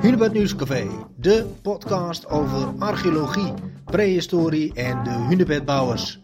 Hunebed 0.00 0.32
Nieuwscafé, 0.32 0.88
de 1.16 1.54
podcast 1.62 2.26
over 2.26 2.78
archeologie, 2.78 3.54
prehistorie 3.84 4.74
en 4.74 5.04
de 5.04 5.10
hunebedbouwers. 5.10 6.18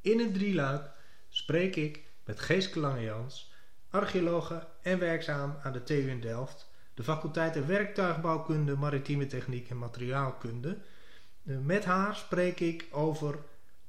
In 0.00 0.18
het 0.18 0.34
drieluik 0.34 0.90
spreek 1.28 1.76
ik 1.76 2.04
met 2.24 2.40
Geeske 2.40 2.80
Langejans, 2.80 3.52
archeologe 3.90 4.66
en 4.82 4.98
werkzaam 4.98 5.56
aan 5.62 5.72
de 5.72 5.82
TU 5.82 6.10
in 6.10 6.20
Delft, 6.20 6.70
de 6.94 7.02
faculteiten 7.02 7.66
Werktuigbouwkunde, 7.66 8.76
Maritieme 8.76 9.26
Techniek 9.26 9.70
en 9.70 9.78
Materiaalkunde. 9.78 10.78
Eh, 11.46 11.56
met 11.58 11.84
haar 11.84 12.14
spreek 12.14 12.60
ik 12.60 12.86
over 12.90 13.38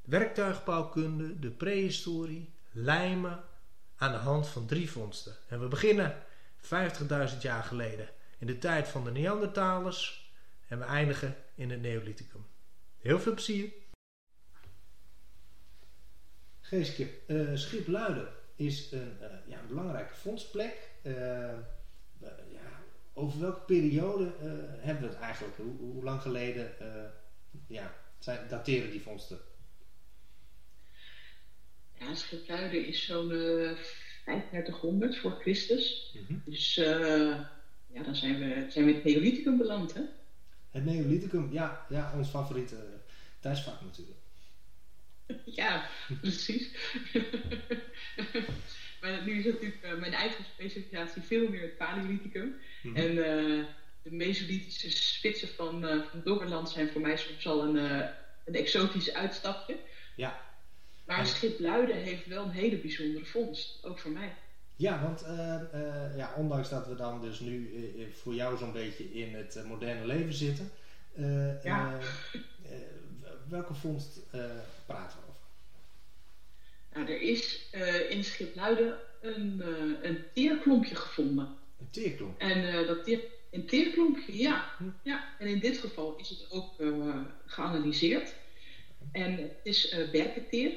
werktuigbouwkunde, 0.02 1.40
de 1.40 1.52
prehistorie, 1.52 2.54
lijmen 2.72 3.40
aan 3.98 4.12
de 4.12 4.18
hand 4.18 4.48
van 4.48 4.66
drie 4.66 4.92
vondsten. 4.92 5.36
En 5.48 5.60
we 5.60 5.68
beginnen 5.68 6.16
50.000 6.68 7.38
jaar 7.42 7.64
geleden 7.64 8.10
in 8.38 8.48
de 8.48 8.58
tijd 8.58 8.88
van 8.88 9.04
de 9.04 9.12
Neandertalers 9.12 10.32
en 10.68 10.80
we 10.80 10.86
eindigen 10.86 11.36
in 11.56 11.70
het 11.70 11.82
Neolithicum. 11.82 12.46
Heel 12.98 13.20
veel 13.20 13.34
plezier! 13.34 13.72
Geeske, 16.62 17.10
uh, 17.28 17.56
Schipluiden 17.56 18.28
is 18.56 18.92
een, 18.92 19.18
uh, 19.22 19.28
ja, 19.48 19.60
een 19.60 19.68
belangrijke 19.68 20.16
vondstplek. 20.16 20.90
Uh, 21.04 21.14
ja, 22.52 22.82
over 23.14 23.40
welke 23.40 23.60
periode 23.60 24.32
hebben 24.80 25.04
we 25.04 25.10
het 25.10 25.20
eigenlijk? 25.20 25.58
Hoe, 25.58 25.78
hoe 25.78 26.04
lang 26.04 26.22
geleden 26.22 26.72
ja, 27.68 27.94
zijn, 28.20 28.48
dateren 28.48 28.92
die 28.92 29.02
vondsten? 29.02 29.40
Ja, 31.94 32.16
Schipluiden 32.16 32.86
is 32.86 33.06
zo'n 33.06 33.32
3500 34.28 35.18
voor 35.18 35.38
Christus. 35.40 36.14
Mm 36.14 36.26
-hmm. 36.28 36.42
Dus 36.46 36.76
ja, 37.94 38.04
dan 38.04 38.16
zijn 38.16 38.40
we, 38.40 38.66
zijn 38.70 38.86
we 38.86 38.92
in 38.92 38.96
het 38.96 39.04
Neolithicum 39.04 39.58
beland, 39.58 39.94
hè? 39.94 40.02
Het 40.72 40.86
Neolithicum, 40.86 41.50
ja, 41.52 41.86
ja 41.90 42.14
ons 42.16 42.30
favoriete 42.30 42.76
thuisvak 43.40 43.82
natuurlijk. 43.82 44.18
Ja, 45.56 45.90
precies. 46.22 46.70
maar 49.02 49.24
nu 49.26 49.40
is 49.40 49.46
natuurlijk 49.46 49.84
uh, 49.84 49.94
mijn 50.00 50.14
eigen 50.14 50.44
specialisatie 50.44 51.22
veel 51.22 51.50
meer 51.50 51.62
het 51.62 51.78
Paleolithicum. 51.78 52.46
Mm 52.46 52.56
-hmm. 52.82 52.96
En 52.96 53.12
uh, 53.12 53.66
de 54.02 54.12
Mesolithische 54.12 54.90
spitsen 54.90 55.48
van, 55.48 55.82
van 55.82 56.22
Doggerland 56.24 56.70
zijn 56.70 56.90
voor 56.90 57.02
mij 57.02 57.18
soms 57.18 57.48
al 57.48 57.64
een, 57.64 57.76
een 58.46 58.56
exotisch 58.56 59.14
uitstapje. 59.14 59.78
Ja. 60.16 60.47
Maar 61.08 61.26
Schipluiden 61.26 61.96
heeft 61.96 62.26
wel 62.26 62.44
een 62.44 62.52
hele 62.52 62.78
bijzondere 62.78 63.26
vondst, 63.26 63.86
ook 63.86 64.00
voor 64.00 64.12
mij. 64.12 64.34
Ja, 64.76 65.02
want 65.02 65.24
uh, 65.24 65.62
uh, 65.74 66.18
ja, 66.18 66.34
ondanks 66.36 66.70
dat 66.70 66.88
we 66.88 66.96
dan 66.96 67.22
dus 67.22 67.40
nu 67.40 67.72
uh, 67.72 68.06
voor 68.14 68.34
jou 68.34 68.58
zo'n 68.58 68.72
beetje 68.72 69.14
in 69.14 69.36
het 69.36 69.64
moderne 69.68 70.06
leven 70.06 70.34
zitten, 70.34 70.72
ja. 71.64 72.00
welke 73.50 73.74
vondst 73.74 74.20
praten 74.86 75.20
we 75.20 75.26
over? 75.30 75.42
Nou, 76.94 77.08
er 77.12 77.22
is 77.22 77.70
in 78.10 78.24
Schipluiden 78.24 78.98
een, 79.22 79.64
een 80.02 80.24
teerklompje 80.34 80.96
gevonden. 80.96 81.56
Een 81.80 81.90
teerklomp? 81.90 82.40
En 82.40 82.86
dat 82.86 83.04
teer, 83.04 83.22
een 83.52 83.66
teerklompje, 83.66 84.38
ja. 84.38 84.72
Hm. 84.78 84.84
ja. 85.02 85.36
En 85.40 85.48
in 85.48 85.60
dit 85.60 85.78
geval 85.78 86.16
is 86.18 86.30
het 86.30 86.46
ook 86.50 86.74
geanalyseerd. 87.46 88.34
En 89.12 89.38
het 89.38 89.60
is 89.64 89.96
berkenteer 90.12 90.72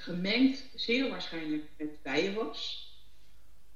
gemengd 0.00 0.64
zeer 0.74 1.10
waarschijnlijk 1.10 1.64
met 1.76 2.02
bijenwas. 2.02 2.88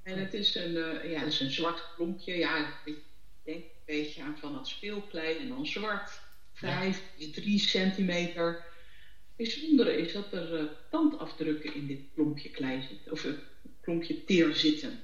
En 0.03 0.19
het 0.19 0.33
is 0.33 0.55
een, 0.55 0.71
uh, 0.71 1.11
ja, 1.11 1.19
het 1.19 1.33
is 1.33 1.39
een 1.39 1.51
zwart 1.51 1.93
klompje. 1.95 2.33
Ja, 2.33 2.67
ik 2.85 2.97
denk 3.43 3.63
een 3.63 3.71
beetje 3.85 4.23
aan 4.23 4.37
van 4.37 4.53
dat 4.53 4.67
speelklei 4.67 5.37
en 5.37 5.49
dan 5.49 5.65
zwart. 5.65 6.19
Vijf, 6.53 7.01
drie 7.31 7.59
centimeter. 7.59 8.53
Het 8.53 9.35
bijzondere 9.35 9.97
is 9.97 10.13
dat 10.13 10.33
er 10.33 10.61
uh, 10.61 10.69
tandafdrukken 10.89 11.75
in 11.75 11.87
dit 11.87 12.01
klompje 12.13 12.49
klei 12.49 12.81
zitten. 12.81 13.11
Of 13.11 13.23
een 13.23 13.39
klompje 13.81 14.23
teer 14.23 14.55
zitten. 14.55 14.99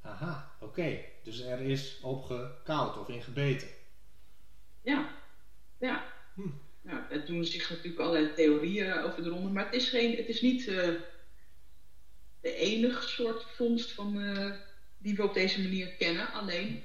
Aha, 0.00 0.56
oké. 0.60 0.64
Okay. 0.64 1.12
Dus 1.22 1.40
er 1.40 1.60
is 1.60 1.98
op 2.02 2.24
gekoud 2.24 2.98
of 2.98 3.08
in 3.08 3.22
gebeten. 3.22 3.68
Ja, 4.82 5.14
ja. 5.78 6.12
Hm. 6.34 6.48
Nou, 6.82 7.00
er 7.10 7.26
doen 7.26 7.44
zich 7.44 7.70
natuurlijk 7.70 8.00
allerlei 8.00 8.34
theorieën 8.34 8.98
over 8.98 9.22
de 9.22 9.28
ronde, 9.28 9.50
maar 9.50 9.64
het 9.64 9.74
is, 9.74 9.88
geen, 9.88 10.16
het 10.16 10.28
is 10.28 10.40
niet 10.40 10.66
uh, 10.66 10.88
de 12.40 12.54
enige 12.54 13.08
soort 13.08 13.42
vondst 13.42 13.92
van, 13.92 14.16
uh, 14.16 14.54
die 14.98 15.16
we 15.16 15.22
op 15.22 15.34
deze 15.34 15.62
manier 15.62 15.88
kennen. 15.88 16.32
Alleen, 16.32 16.82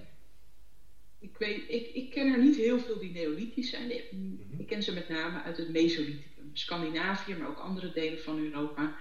ik, 1.20 1.38
weet, 1.38 1.64
ik, 1.68 1.88
ik 1.88 2.10
ken 2.10 2.34
er 2.34 2.40
niet 2.40 2.56
heel 2.56 2.80
veel 2.80 3.00
die 3.00 3.12
neolithisch 3.12 3.70
zijn. 3.70 3.96
Ik, 3.96 4.12
ik 4.58 4.68
ken 4.68 4.84
ze 4.84 4.94
met 4.94 5.10
name 5.10 5.42
uit 5.42 5.58
het 5.58 5.70
Mesolithicum. 5.70 6.50
Scandinavië, 6.54 7.36
maar 7.36 7.48
ook 7.48 7.60
andere 7.60 7.92
delen 7.92 8.22
van 8.22 8.40
Europa. 8.40 8.96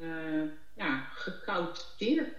Uh, 0.00 0.42
ja, 0.76 1.08
gekoud 1.14 1.94
teer. 1.98 2.32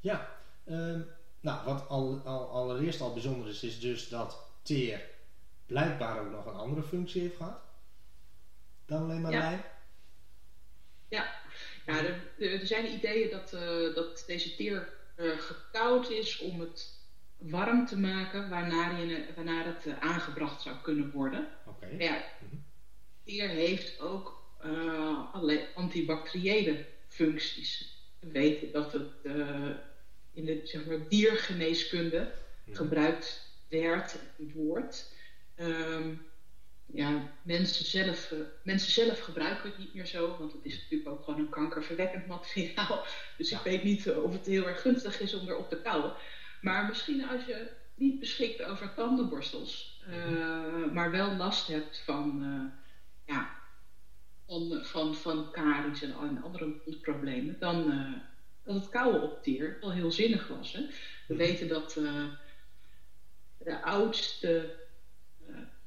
Ja, 0.00 0.36
ehm, 0.64 1.00
nou, 1.40 1.64
wat 1.64 1.88
al, 1.88 2.20
al, 2.24 2.48
allereerst 2.48 3.00
al 3.00 3.12
bijzonder 3.12 3.48
is, 3.48 3.62
is 3.62 3.80
dus 3.80 4.08
dat 4.08 4.50
teer 4.62 5.00
blijkbaar 5.70 6.20
ook 6.20 6.30
nog 6.30 6.46
een 6.46 6.54
andere 6.54 6.82
functie 6.82 7.20
heeft 7.20 7.36
gehad 7.36 7.60
dan 8.90 9.02
alleen 9.02 9.20
maar 9.20 9.32
ja. 9.32 9.64
Ja, 11.08 11.34
ja 11.86 12.04
er, 12.04 12.32
er, 12.38 12.66
zijn 12.66 12.92
ideeën 12.92 13.30
dat, 13.30 13.52
uh, 13.54 13.94
dat 13.94 14.24
deze 14.26 14.56
teer 14.56 14.88
uh, 15.16 15.38
gekoud 15.38 16.10
is 16.10 16.38
om 16.38 16.60
het 16.60 16.98
warm 17.38 17.86
te 17.86 17.98
maken 17.98 18.48
waarna, 18.48 18.98
je, 18.98 19.26
waarna 19.34 19.64
het 19.64 19.86
uh, 19.86 19.98
aangebracht 20.00 20.62
zou 20.62 20.76
kunnen 20.82 21.10
worden. 21.10 21.48
Okay. 21.66 21.96
Ja, 21.98 22.24
-hmm. 22.38 22.64
teer 23.24 23.48
heeft 23.48 24.00
ook 24.00 24.38
allerlei 25.32 25.66
antibacteriële 25.74 26.86
functies. 27.08 27.98
We 28.18 28.30
weten 28.30 28.72
dat 28.72 28.92
het 28.92 29.10
in 30.32 30.44
de 30.44 30.60
zeg 30.64 30.86
maar, 30.86 31.08
diergeneeskunde 31.08 32.20
mm 32.20 32.30
-hmm. 32.64 32.74
gebruikt 32.74 33.48
werd, 33.68 34.16
wordt. 34.36 35.12
Um, 35.60 36.20
ja, 36.92 37.32
mensen 37.42 37.84
zelf, 37.84 38.30
uh, 38.30 38.38
mensen 38.62 38.92
zelf 38.92 39.20
gebruiken 39.20 39.70
het 39.70 39.78
niet 39.78 39.94
meer 39.94 40.06
zo, 40.06 40.36
want 40.38 40.52
het 40.52 40.64
is 40.64 40.80
natuurlijk 40.82 41.10
ook 41.10 41.24
gewoon 41.24 41.40
een 41.40 41.48
kankerverwekkend 41.48 42.26
materiaal. 42.26 43.04
Dus 43.38 43.50
ja. 43.50 43.58
ik 43.58 43.64
weet 43.64 43.82
niet 43.82 44.06
uh, 44.06 44.22
of 44.22 44.32
het 44.32 44.46
heel 44.46 44.68
erg 44.68 44.80
gunstig 44.80 45.20
is 45.20 45.34
om 45.34 45.48
erop 45.48 45.68
te 45.68 45.80
kauwen. 45.80 46.12
Maar 46.60 46.86
misschien 46.86 47.28
als 47.28 47.44
je 47.44 47.70
niet 47.94 48.20
beschikt 48.20 48.62
over 48.62 48.94
tandenborstels, 48.94 50.02
uh, 50.08 50.92
maar 50.92 51.10
wel 51.10 51.36
last 51.36 51.66
hebt 51.66 52.02
van, 52.04 52.42
ja, 53.26 53.50
van, 54.46 54.80
van, 54.84 55.14
van 55.14 55.50
karies 55.52 56.02
en 56.02 56.42
andere 56.42 56.80
mondproblemen, 56.86 57.56
dan 57.58 58.14
dat 58.62 58.74
het 58.74 58.88
kauwen 58.88 59.22
op 59.22 59.42
tier 59.42 59.76
wel 59.80 59.92
heel 59.92 60.10
zinnig 60.10 60.48
was. 60.48 60.72
Hè? 60.72 60.86
We 61.28 61.36
weten 61.36 61.68
dat 61.68 61.92
de 63.58 63.82
oudste 63.82 64.79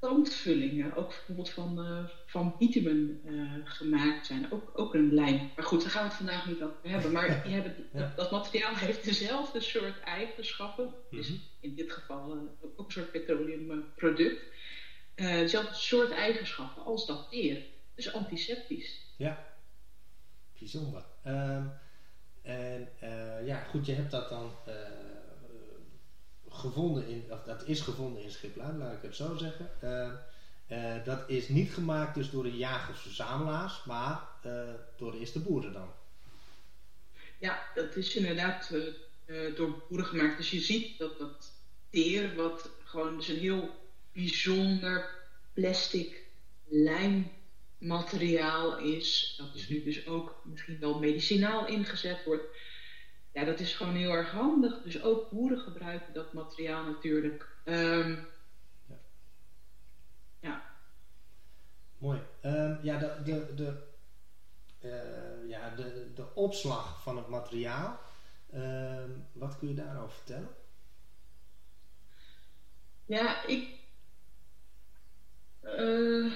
tandvullingen, 0.04 0.96
ook 0.96 1.08
bijvoorbeeld 1.08 1.50
van, 1.50 1.80
uh, 1.80 2.06
van 2.26 2.56
bitumen 2.60 3.22
uh, 3.26 3.52
gemaakt 3.64 4.26
zijn. 4.26 4.52
Ook, 4.52 4.72
ook 4.74 4.94
een 4.94 5.14
lijm. 5.14 5.52
Maar 5.56 5.66
goed, 5.66 5.82
daar 5.82 5.90
gaan 5.90 6.02
we 6.02 6.08
het 6.08 6.18
vandaag 6.18 6.48
niet 6.48 6.64
over 6.64 6.78
hebben. 6.82 7.12
Maar 7.12 7.44
die 7.44 7.54
hebben, 7.54 7.76
ja. 7.94 8.00
dat, 8.00 8.16
dat, 8.16 8.32
materiaal 8.32 8.76
heeft 8.76 9.04
dezelfde 9.04 9.60
soort 9.60 10.00
eigenschappen. 10.00 10.86
Mm 10.86 10.94
-hmm. 11.10 11.18
Dus 11.18 11.32
in 11.60 11.76
dit 11.76 11.92
geval 11.92 12.36
uh, 12.36 12.42
ook 12.76 12.86
een 12.86 12.92
soort 12.92 13.12
petroleumproduct. 13.12 14.42
dezelfde 15.16 15.76
soort 15.76 16.12
eigenschappen 16.12 16.84
als 16.84 17.06
dat 17.06 17.30
teer. 17.30 17.66
Dus 17.96 18.14
antiseptisch. 18.14 19.02
Ja, 19.18 19.46
bijzonder. 20.60 21.04
Um, 21.28 21.72
en 22.42 22.90
ja, 23.46 23.60
goed, 23.60 23.86
je 23.86 23.94
hebt 23.94 24.12
dat 24.12 24.30
dan 24.30 24.52
gevonden 26.54 27.08
in, 27.08 27.26
of 27.30 27.44
dat 27.44 27.68
is 27.68 27.82
gevonden 27.82 28.24
in 28.24 28.32
Schipluid, 28.32 28.78
laat 28.78 28.94
ik 28.94 29.02
het 29.02 29.16
zo 29.16 29.36
zeggen. 29.36 29.70
Uh, 29.84 30.12
uh, 30.68 31.06
dat 31.06 31.30
is 31.30 31.48
niet 31.48 31.74
gemaakt 31.74 32.16
dus 32.16 32.30
door 32.30 32.44
de 32.44 32.58
jagers-verzamelaars, 32.58 33.84
maar 33.84 34.28
uh, 34.46 34.70
door 34.98 35.12
de 35.12 35.20
eerste 35.20 35.40
boeren 35.40 35.74
dan. 35.74 35.92
Ja, 37.40 37.64
dat 37.76 37.96
is 37.96 38.16
inderdaad 38.16 38.74
door 39.56 39.84
boeren 39.90 40.08
gemaakt. 40.08 40.38
Dus 40.38 40.52
je 40.52 40.60
ziet 40.60 40.98
dat 40.98 41.20
dat 41.20 41.52
teer, 41.90 42.36
wat 42.36 42.70
gewoon 42.84 43.18
dus 43.18 43.28
een 43.28 43.40
heel 43.40 43.70
bijzonder 44.14 45.10
plastic 45.54 46.24
lijmmateriaal 46.68 48.78
is, 48.78 49.36
dat 49.38 49.56
is 49.56 49.70
nu 49.70 49.84
dus 49.84 50.08
ook 50.08 50.42
misschien 50.44 50.80
wel 50.80 51.00
medicinaal 51.00 51.68
ingezet 51.68 52.24
wordt 52.26 52.44
ja, 53.34 53.44
dat 53.44 53.60
is 53.60 53.74
gewoon 53.76 53.96
heel 53.96 54.12
erg 54.12 54.32
handig. 54.32 54.82
Dus 54.82 55.04
ook 55.04 55.30
boeren 55.30 55.60
gebruiken 55.60 56.14
dat 56.14 56.34
materiaal 56.34 56.86
natuurlijk. 56.86 57.48
Um, 57.66 58.28
ja. 58.88 58.96
ja. 60.40 60.64
Mooi. 61.98 62.22
Um, 62.42 62.80
ja, 62.82 62.98
de, 62.98 63.22
de, 63.24 63.54
de, 63.56 63.84
uh, 64.80 65.50
ja 65.50 65.70
de, 65.70 66.12
de 66.16 66.36
opslag 66.36 67.02
van 67.02 67.18
het 67.18 67.28
materiaal. 67.28 68.00
Um, 68.54 69.28
wat 69.32 69.58
kun 69.58 69.68
je 69.68 69.74
daarover 69.74 70.12
vertellen? 70.12 70.50
Ja, 73.06 73.46
ik. 73.46 73.82
Uh, 75.64 76.34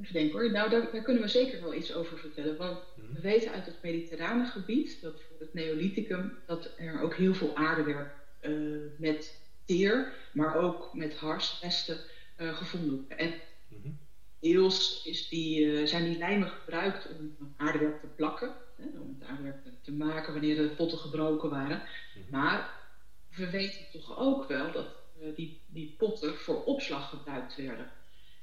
even 0.00 0.12
denken 0.12 0.38
hoor. 0.38 0.50
Nou, 0.50 0.70
daar, 0.70 0.88
daar, 0.92 1.02
kunnen 1.02 1.22
we 1.22 1.28
zeker 1.28 1.60
wel 1.60 1.74
iets 1.74 1.94
over 1.94 2.18
vertellen. 2.18 2.56
Want 2.56 2.78
mhm. 2.96 3.14
we 3.14 3.20
weten 3.20 3.52
uit 3.52 3.66
het 3.66 3.82
mediterrane 3.82 4.44
gebied, 4.44 5.00
dat 5.02 5.20
voor 5.20 5.36
het 5.38 5.54
Neolithicum, 5.54 6.32
dat 6.46 6.70
er 6.78 7.00
ook 7.00 7.14
heel 7.14 7.34
veel 7.34 7.56
aardewerk 7.56 8.14
uh, 8.40 8.76
met 8.98 9.40
teer, 9.64 10.12
maar 10.32 10.56
ook 10.56 10.94
met 10.94 11.16
harsresten 11.16 11.98
uh, 12.40 12.56
gevonden 12.56 13.04
En 13.08 13.34
mm 13.68 13.98
deels 14.40 15.04
is 15.04 15.28
die, 15.28 15.86
zijn 15.86 16.04
die 16.04 16.18
lijmen 16.18 16.48
gebruikt 16.48 17.08
om 17.18 17.36
aardewerk 17.56 18.00
te 18.00 18.06
plakken, 18.06 18.54
hè, 18.76 18.84
om 18.98 19.16
het 19.18 19.28
aardewerk 19.28 19.56
te 19.82 19.92
maken 19.92 20.32
wanneer 20.32 20.56
de 20.56 20.68
potten 20.68 20.98
gebroken 20.98 21.50
waren. 21.50 21.82
Mhm. 22.14 22.30
Maar 22.30 22.70
we 23.36 23.50
weten 23.50 23.80
toch 23.92 24.18
ook 24.18 24.48
wel 24.48 24.72
dat 24.72 24.86
die, 25.34 25.60
die 25.66 25.94
potten 25.98 26.34
voor 26.34 26.64
opslag 26.64 27.08
gebruikt 27.08 27.56
werden. 27.56 27.90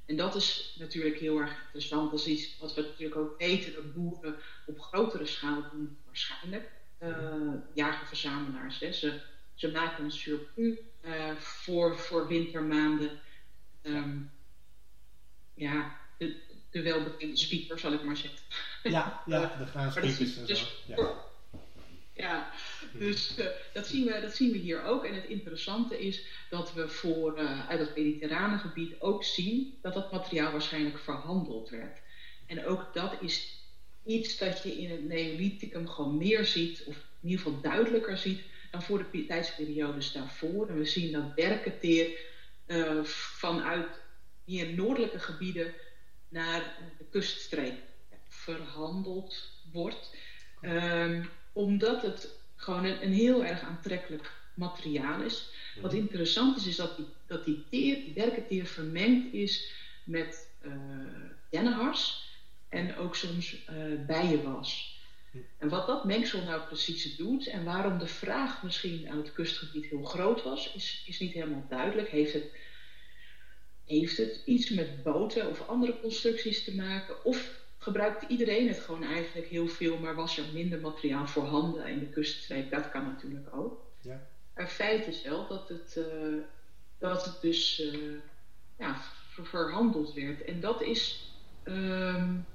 En 0.08 0.16
dat 0.16 0.36
is 0.36 0.76
natuurlijk 0.80 1.20
heel 1.20 1.40
erg 1.40 1.62
interessant. 1.66 2.12
Dat 2.12 2.20
is 2.20 2.28
iets 2.28 2.58
wat 2.60 2.74
we 2.74 2.82
natuurlijk 2.82 3.20
ook 3.20 3.38
weten 3.38 3.74
dat 3.74 3.94
boeren 3.94 4.36
op 4.66 4.80
grotere 4.80 5.26
schaal 5.26 5.64
doen, 5.72 5.98
waarschijnlijk. 6.06 6.70
Uh, 7.04 7.54
jager-verzamelaars. 7.74 8.78
Ze, 8.78 9.22
ze 9.54 9.72
maken 9.72 10.04
een 10.04 10.12
surplus 10.12 10.78
uh, 11.06 11.36
voor, 11.36 11.98
voor 11.98 12.28
wintermaanden. 12.28 13.20
Um, 13.84 14.32
ja, 15.54 15.98
de, 16.18 16.36
de 16.70 16.82
welbekende 16.82 17.38
speaker, 17.38 17.80
zal 17.80 17.94
ik 17.94 18.04
maar 18.04 18.18
zeggen. 18.18 18.40
Ja, 18.84 19.24
ja 19.26 19.56
de 19.58 19.66
graanspiekers. 19.66 20.84
Ja. 20.88 21.26
Ja, 22.18 22.52
dus 22.94 23.38
uh, 23.40 23.46
dat, 23.74 23.88
zien 23.88 24.06
we, 24.06 24.20
dat 24.22 24.36
zien 24.36 24.52
we 24.52 24.58
hier 24.58 24.84
ook. 24.84 25.06
En 25.06 25.14
het 25.14 25.26
interessante 25.26 26.00
is 26.00 26.26
dat 26.50 26.74
we 26.74 26.90
voor, 26.90 27.40
uh, 27.40 27.70
uit 27.70 27.80
het 27.80 27.96
mediterrane 27.96 28.58
gebied 28.58 29.02
ook 29.02 29.24
zien 29.24 29.78
dat 29.82 29.94
dat 29.94 30.12
materiaal 30.12 30.52
waarschijnlijk 30.52 31.00
verhandeld 31.00 31.70
werd. 31.70 32.00
En 32.46 32.66
ook 32.66 32.94
dat 32.94 33.14
is 33.22 33.62
iets 34.06 34.38
dat 34.38 34.64
je 34.64 34.78
in 34.78 34.92
het 34.92 35.08
Neolithicum 35.08 35.88
gewoon 35.88 36.18
meer 36.18 36.46
ziet, 36.46 36.84
of 36.86 36.96
in 36.96 37.30
ieder 37.30 37.46
geval 37.46 37.62
duidelijker 37.62 38.18
ziet, 38.18 38.42
dan 38.72 38.82
voor 38.82 39.06
de 39.12 39.26
tijdsperiodes 39.26 40.12
daarvoor. 40.12 40.70
En 40.70 40.78
we 40.78 40.86
zien 40.86 41.12
dat 41.12 41.36
berkenteer 41.36 42.20
uh, 42.68 43.04
vanuit 43.04 43.88
hier 44.44 44.74
noordelijke 44.74 45.20
gebieden 45.20 45.74
naar 46.30 46.78
de 46.98 47.06
kuststreek 47.10 47.74
verhandeld 48.28 49.52
wordt. 49.72 50.16
Um, 50.62 51.30
omdat 51.58 52.02
het 52.02 52.30
gewoon 52.56 52.86
een, 52.86 53.04
een, 53.04 53.14
heel 53.14 53.46
erg 53.46 53.62
aantrekkelijk 53.62 54.32
materiaal 54.54 55.22
is. 55.22 55.50
Wat 55.82 55.92
mhm. 55.92 56.02
interessant 56.02 56.58
is, 56.58 56.68
is 56.68 56.76
dat 56.76 56.98
die, 56.98 57.06
dat 57.28 57.46
die 57.46 57.64
teer, 57.70 57.96
die 57.96 58.14
werkenteer 58.14 58.66
vermengd 58.66 59.34
is 59.34 59.72
met 60.04 60.50
uh, 60.62 60.74
dennenhars 61.50 62.30
en 62.70 62.96
ook 62.98 63.16
soms 63.16 63.56
uh, 63.70 64.06
bijenwas. 64.08 65.00
Mhm. 65.32 65.44
En 65.58 65.70
wat 65.70 65.88
dat 65.88 66.06
mengsel 66.06 66.44
nou 66.44 66.62
precies 66.62 67.16
doet 67.16 67.48
en 67.48 67.64
waarom 67.64 67.98
de 67.98 68.08
vraag 68.08 68.64
misschien 68.64 69.10
aan 69.10 69.18
het 69.18 69.34
kustgebied 69.34 69.86
heel 69.86 70.04
groot 70.04 70.44
was, 70.44 70.74
is, 70.74 71.04
is 71.08 71.20
niet 71.20 71.34
helemaal 71.34 71.66
duidelijk. 71.70 72.10
Heeft 72.10 72.34
het, 72.34 72.52
heeft 73.86 74.18
het 74.18 74.42
iets 74.46 74.70
met 74.70 75.04
boten 75.04 75.50
of 75.50 75.68
andere 75.68 76.00
constructies 76.00 76.64
te 76.64 76.76
maken? 76.76 77.26
Of 77.26 77.66
gebruikte 77.88 78.28
iedereen 78.28 78.68
het 78.68 78.80
gewoon 78.80 79.04
eigenlijk 79.04 79.48
heel 79.48 79.68
veel, 79.68 79.98
maar 79.98 80.16
was 80.16 80.38
er 80.38 80.44
minder 80.54 80.80
materiaal 80.80 81.28
voorhanden 81.28 81.88
in 81.88 82.00
de 82.00 82.10
kuststreek. 82.10 82.72
Dat 82.72 82.90
kan 82.90 83.04
natuurlijk 83.06 83.56
ook. 83.56 83.82
Ja. 84.02 84.28
Maar 84.56 84.68
feit 84.68 85.08
is 85.08 85.24
wel 85.24 85.48
dat 85.48 85.70
het, 85.70 85.96
uh, 85.98 86.44
dat 86.98 87.26
het 87.26 87.42
dus 87.42 87.80
uh, 87.80 88.20
ja, 88.78 89.02
verhandeld 89.44 90.14
werd. 90.14 90.44
En 90.44 90.60
dat 90.60 90.82
is 90.82 91.32
um, 91.64 92.46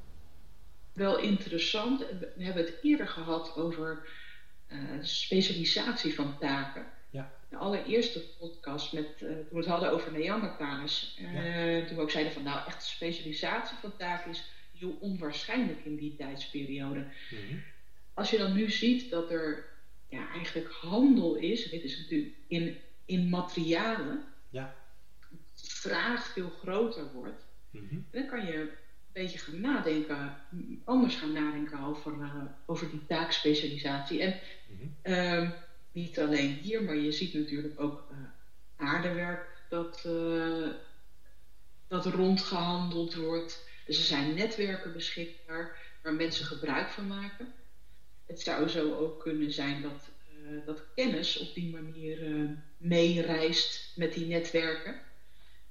wel 0.93 1.19
interessant. 1.19 1.99
We 2.37 2.45
hebben 2.45 2.65
het 2.65 2.75
eerder 2.83 3.09
gehad 3.09 3.57
over 3.57 4.09
uh, 4.69 4.79
specialisatie 5.01 6.15
van 6.15 6.39
taken. 6.39 6.87
Ja. 7.11 7.33
De 7.49 7.57
allereerste 7.57 8.23
podcast 8.39 8.93
met, 8.93 9.19
toen 9.19 9.47
we 9.51 9.57
het 9.57 9.67
hadden 9.67 9.93
over 9.93 10.13
Neandertalers. 10.13 11.19
Ja. 11.19 11.87
Toen 11.87 11.97
we 11.97 12.03
ook 12.03 12.11
zeiden 12.11 12.33
van 12.33 12.43
nou 12.43 12.67
echt 12.67 12.83
specialisatie 12.83 13.77
van 13.81 13.97
taken 13.97 14.31
is 14.31 14.51
heel 14.83 14.97
onwaarschijnlijk 15.01 15.85
in 15.85 15.97
die 15.97 16.17
tijdsperiode. 16.17 17.07
Mhm. 17.31 17.57
Als 18.15 18.31
je 18.31 18.39
dan 18.39 18.53
nu 18.53 18.71
ziet 18.71 19.11
dat 19.11 19.31
er 19.31 19.65
ja, 20.09 20.29
eigenlijk 20.29 20.71
handel 20.71 21.35
is, 21.35 21.71
dit 21.71 21.83
is 21.83 21.99
natuurlijk 21.99 22.35
in, 22.47 22.77
in 23.05 23.29
materialen, 23.29 24.25
ja. 24.51 24.75
vraag 25.55 26.27
veel 26.27 26.51
groter 26.51 27.13
wordt, 27.13 27.47
mhm. 27.71 27.97
dan 28.11 28.27
kan 28.27 28.47
je 28.47 28.55
een 28.61 28.69
beetje 29.13 29.39
gaan 29.39 29.61
nadenken, 29.61 30.37
anders 30.85 31.15
gaan 31.15 31.33
nadenken 31.33 31.79
over, 31.79 32.13
uh, 32.13 32.45
over 32.67 32.91
die 32.91 33.07
taakspecialisatie. 33.07 34.23
En 34.23 34.41
mhm. 34.69 34.87
ehm, 35.03 35.51
niet 35.93 36.21
alleen 36.21 36.53
hier, 36.53 36.83
maar 36.83 36.97
je 36.97 37.13
ziet 37.13 37.35
natuurlijk 37.35 37.81
ook 37.81 38.09
uh, 38.11 38.19
aardewerk 38.89 39.65
dat, 39.69 40.05
uh, 40.07 40.69
dat 41.89 42.07
rondgehandeld 42.07 43.15
wordt. 43.15 43.71
Dus 43.87 43.99
er 43.99 44.05
zijn 44.05 44.35
netwerken 44.35 44.93
beschikbaar 44.93 45.79
waar 46.03 46.15
mensen 46.15 46.47
gebruik 46.47 46.89
van 46.89 47.07
maken. 47.07 47.53
Het 48.27 48.41
zou 48.41 48.69
zo 48.69 48.95
ook 48.95 49.21
kunnen 49.21 49.53
zijn 49.53 49.83
dat, 49.83 50.11
uh, 50.43 50.67
dat 50.67 50.85
kennis 50.95 51.39
op 51.39 51.55
die 51.55 51.71
manier 51.71 52.23
uh, 52.23 52.51
meereist 52.77 53.97
met 53.97 54.13
die 54.15 54.27
netwerken. 54.27 55.01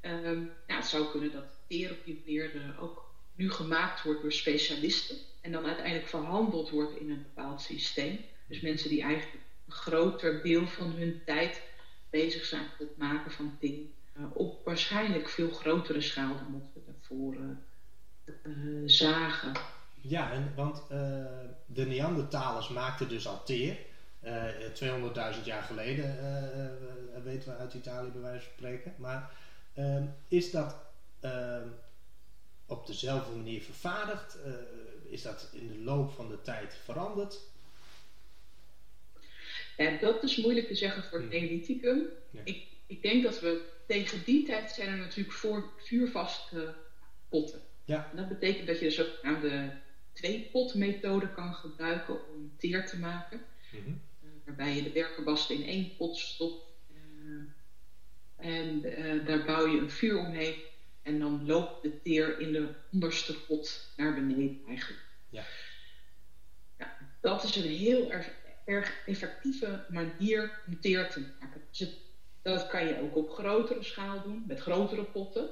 Um, 0.02 0.52
ja, 0.68 0.75
het 0.75 0.86
zou 0.86 1.12
kunnen 1.12 1.31
dat 1.31 1.46
teer 1.68 1.92
op 1.92 2.06
die 2.06 2.22
manier 2.25 2.56
uh, 2.56 2.84
ook 2.84 3.13
nu 3.36 3.52
gemaakt 3.52 4.04
wordt 4.04 4.22
door 4.22 4.31
specialisten 4.31 5.18
en 5.42 5.52
dan 5.52 5.66
uiteindelijk 5.66 6.08
verhandeld 6.08 6.69
wordt 6.69 7.00
in 7.00 7.10
een 7.10 7.25
bepaald 7.34 7.62
systeem. 7.62 8.19
Dus 8.48 8.60
mensen 8.60 8.90
die 8.90 9.02
eigenlijk 9.02 9.44
een 9.66 9.74
groter 9.74 10.44
deel 10.44 10.68
van 10.68 10.92
hun 10.92 11.22
tijd 11.25 11.62
bezig 12.10 12.46
zijn 12.46 12.62
met 12.62 12.88
het 12.88 12.98
maken 12.98 13.31
van 13.31 13.58
dingen 13.60 13.94
op 14.34 14.66
waarschijnlijk 14.66 15.30
veel 15.30 15.50
grotere 15.50 16.02
schaal 16.02 16.36
dan 16.36 16.52
wat 16.52 16.69
we 16.74 16.81
daarvoor 16.86 17.36
uh, 18.25 18.89
zagen. 18.89 19.53
Ja, 20.01 20.31
en, 20.31 20.53
want 20.56 20.81
uh, 20.91 21.25
de 21.65 21.85
Neandertalers 21.85 22.69
maakten 22.69 23.09
dus 23.09 23.27
al 23.27 23.44
teer. 23.44 23.77
200.000 24.23 24.27
eh, 25.15 25.45
jaar 25.45 25.63
geleden, 25.63 26.18
weten 27.23 27.50
we 27.50 27.57
uit 27.57 27.73
Italië 27.73 28.09
bij 28.09 28.21
wijze 28.21 28.44
van 28.45 28.53
spreken. 28.53 28.94
Maar 28.97 29.31
ehm, 29.74 30.03
is 30.27 30.51
dat 30.51 30.75
ehm, 31.19 31.67
op 32.65 32.88
dezelfde 32.88 33.36
manier 33.36 33.62
vervaardigd? 33.62 34.38
is 35.10 35.22
dat 35.22 35.50
in 35.51 35.67
de 35.67 35.77
loop 35.77 36.12
van 36.12 36.29
de 36.29 36.41
tijd 36.41 36.77
veranderd? 36.84 37.39
Dat 40.00 40.24
is 40.24 40.38
moeilijk 40.38 40.67
te 40.67 40.75
zeggen 40.75 41.03
voor 41.03 41.19
het 41.19 41.31
hmm. 41.31 41.39
Neolithicum. 41.39 42.10
Ik, 42.43 42.67
ik 42.88 43.01
denk 43.01 43.24
dat 43.24 43.39
we 43.39 43.69
tegen 43.88 44.24
die 44.24 44.46
tijd 44.46 44.72
zijn 44.72 44.89
er 44.89 44.98
natuurlijk 44.98 45.36
voor 45.36 45.72
vuurvaste 45.77 46.74
potten. 47.29 47.62
Ja. 47.91 48.12
dat 48.15 48.27
betekent 48.27 48.67
dat 48.67 48.79
je 48.79 48.86
dus 48.86 48.95
de 48.95 49.69
twee-pot-methode 50.13 51.33
kan 51.33 51.53
gebruiken 51.53 52.13
om 52.13 52.51
teer 52.57 52.86
te 52.86 53.00
maken. 53.00 53.41
Mm 53.71 53.83
-hmm. 53.83 54.01
waarbij 54.45 54.75
je 54.75 54.83
de 54.83 54.91
werkenbasten 54.91 55.55
in 55.55 55.63
één 55.63 55.95
pot 55.95 56.17
stopt. 56.17 56.65
Uh, 56.95 57.41
en 58.36 58.86
uh, 58.86 59.25
daar 59.25 59.45
bouw 59.45 59.67
je 59.67 59.79
een 59.79 59.91
vuur 59.91 60.17
omheen. 60.17 60.55
En 61.01 61.19
dan 61.19 61.45
loopt 61.45 61.83
de 61.83 62.01
teer 62.01 62.39
in 62.39 62.51
de 62.51 62.67
onderste 62.91 63.41
pot 63.45 63.93
naar 63.98 64.13
beneden 64.13 64.62
eigenlijk. 64.67 65.03
Ja. 65.29 65.43
ja 66.77 66.98
dat 67.21 67.43
is 67.43 67.55
een 67.55 67.69
heel 67.69 68.12
erg, 68.12 68.31
erg 68.65 69.03
effectieve 69.05 69.86
manier 69.89 70.62
om 70.67 70.81
teer 70.81 71.10
te 71.10 71.19
maken. 71.19 71.62
Dus 71.69 71.79
het, 71.79 71.98
dat 72.41 72.67
kan 72.67 72.88
je 72.88 73.01
ook 73.01 73.15
op 73.15 73.29
grotere 73.29 73.83
schaal 73.83 74.21
doen, 74.24 74.43
met 74.48 74.60
grotere 74.60 75.03
potten 75.03 75.50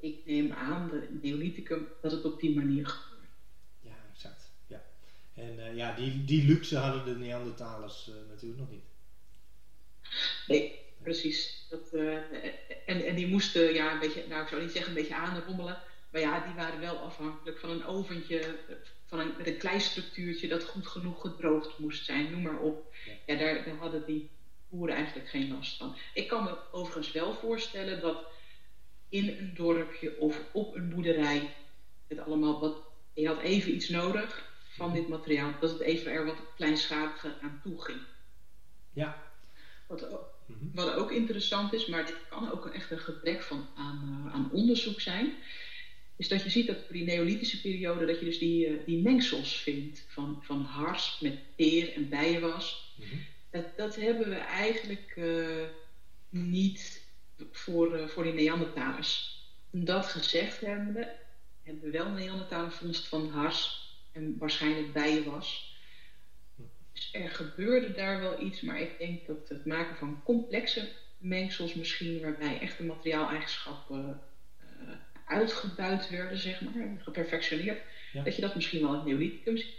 ik 0.00 0.20
neem 0.24 0.52
aan, 0.52 0.88
de 0.88 1.18
Neolithicum, 1.22 1.88
dat 2.02 2.12
het 2.12 2.24
op 2.24 2.40
die 2.40 2.54
manier 2.54 2.86
gebeurt. 2.86 3.30
Ja, 3.80 3.96
exact. 4.12 4.50
Ja. 4.66 4.84
En 5.34 5.54
uh, 5.58 5.76
ja, 5.76 5.94
die, 5.94 6.24
die 6.24 6.46
luxe 6.46 6.76
hadden 6.76 7.04
de 7.04 7.24
Neandertalers 7.24 8.08
uh, 8.08 8.14
natuurlijk 8.28 8.60
nog 8.60 8.70
niet. 8.70 8.84
Nee, 10.46 10.78
precies. 11.02 11.66
Dat, 11.70 11.88
uh, 11.92 12.16
en, 12.86 13.06
en 13.06 13.14
die 13.14 13.26
moesten, 13.26 13.74
ja, 13.74 13.92
een 13.92 13.98
beetje, 13.98 14.24
nou 14.28 14.42
ik 14.42 14.48
zou 14.48 14.62
niet 14.62 14.70
zeggen 14.70 14.88
een 14.88 15.00
beetje 15.00 15.14
aanrommelen, 15.14 15.82
maar 16.10 16.20
ja, 16.20 16.46
die 16.46 16.54
waren 16.54 16.80
wel 16.80 16.96
afhankelijk 16.96 17.58
van 17.58 17.70
een 17.70 17.84
oventje, 17.84 18.58
van 19.06 19.18
een, 19.18 19.32
met 19.36 19.46
een 19.46 19.56
klein 19.56 19.80
structuurtje 19.80 20.48
dat 20.48 20.64
goed 20.64 20.86
genoeg 20.86 21.20
gedroogd 21.20 21.78
moest 21.78 22.04
zijn, 22.04 22.30
noem 22.30 22.42
maar 22.42 22.60
op. 22.60 22.94
Ja, 23.06 23.12
ja 23.26 23.38
daar, 23.38 23.64
daar 23.64 23.76
hadden 23.76 24.06
die 24.06 24.30
boeren 24.68 24.94
eigenlijk 24.94 25.28
geen 25.28 25.52
last 25.52 25.76
van. 25.76 25.96
Ik 26.14 26.28
kan 26.28 26.44
me 26.44 26.56
overigens 26.72 27.12
wel 27.12 27.34
voorstellen 27.34 28.00
dat 28.00 28.26
in 29.08 29.28
een 29.28 29.52
dorpje 29.54 30.18
of 30.18 30.44
op 30.52 30.74
een 30.74 30.88
boerderij. 30.88 31.54
Het 32.06 32.18
allemaal 32.18 32.60
wat, 32.60 32.76
je 33.14 33.26
had 33.26 33.40
even 33.40 33.74
iets 33.74 33.88
nodig 33.88 34.46
van 34.68 34.92
dit 34.92 35.08
materiaal, 35.08 35.52
dat 35.60 35.70
het 35.70 35.80
even 35.80 36.12
er 36.12 36.24
wat 36.24 36.42
kleinschaliger 36.56 37.34
aan 37.40 37.60
toe 37.62 37.82
ging. 37.82 38.00
Ja. 38.92 39.22
Want 39.86 40.02
Mhm. 40.48 40.64
Wat 40.74 40.94
ook 40.94 41.12
interessant 41.12 41.72
is, 41.72 41.86
maar 41.86 42.06
dit 42.06 42.28
kan 42.28 42.52
ook 42.52 42.66
echt 42.66 42.90
een 42.90 42.98
gebrek 42.98 43.42
van 43.42 43.66
aan, 43.74 44.24
uh, 44.26 44.34
aan 44.34 44.50
onderzoek 44.52 45.00
zijn, 45.00 45.32
is 46.16 46.28
dat 46.28 46.42
je 46.42 46.50
ziet 46.50 46.66
dat 46.66 46.76
voor 46.76 46.96
die 46.96 47.04
neolithische 47.04 47.60
periode 47.60 48.06
dat 48.06 48.18
je 48.18 48.24
dus 48.24 48.38
die, 48.38 48.68
uh, 48.68 48.78
die 48.86 49.02
mengsels 49.02 49.56
vindt 49.56 50.04
van, 50.08 50.38
van 50.42 50.62
hars 50.62 51.20
met 51.20 51.56
peer 51.56 51.92
en 51.92 52.08
bijenwas. 52.08 52.94
Mhm. 52.98 53.16
dat, 53.50 53.76
dat 53.76 53.96
hebben 53.96 54.28
we 54.28 54.36
eigenlijk 54.36 55.14
uh, 55.16 55.64
niet 56.28 57.06
voor, 57.50 58.08
voor 58.08 58.22
die 58.22 58.32
Neandertalers. 58.32 59.42
Dat 59.70 60.06
gezegd 60.06 60.60
hebbende, 60.60 61.16
hebben 61.62 61.82
we 61.82 61.90
wel 61.90 62.06
een 62.06 62.14
Neandertaler 62.14 62.70
vondst 62.70 63.08
van 63.08 63.28
hars 63.28 63.88
en 64.12 64.38
waarschijnlijk 64.38 64.92
bijenwas. 64.92 65.76
Dus 66.92 67.08
er 67.12 67.30
gebeurde 67.30 67.92
daar 67.92 68.20
wel 68.20 68.40
iets, 68.40 68.60
maar 68.60 68.80
ik 68.80 68.98
denk 68.98 69.26
dat 69.26 69.48
het 69.48 69.64
maken 69.64 69.96
van 69.96 70.22
complexe 70.22 70.88
mengsels 71.18 71.74
misschien, 71.74 72.20
waarbij 72.20 72.60
echte 72.60 72.82
materiaaleigenschappen 72.82 74.20
uh, 74.60 74.90
uitgebuit 75.24 76.10
werden, 76.10 76.38
zeg 76.38 76.60
maar, 76.60 76.96
geperfectioneerd, 76.98 77.82
dat 78.12 78.34
je 78.34 78.40
dat 78.40 78.54
misschien 78.54 78.80
wel 78.80 78.90
in 78.90 78.96
het 78.96 79.06
Neolithicum 79.06 79.56
ziet. 79.56 79.76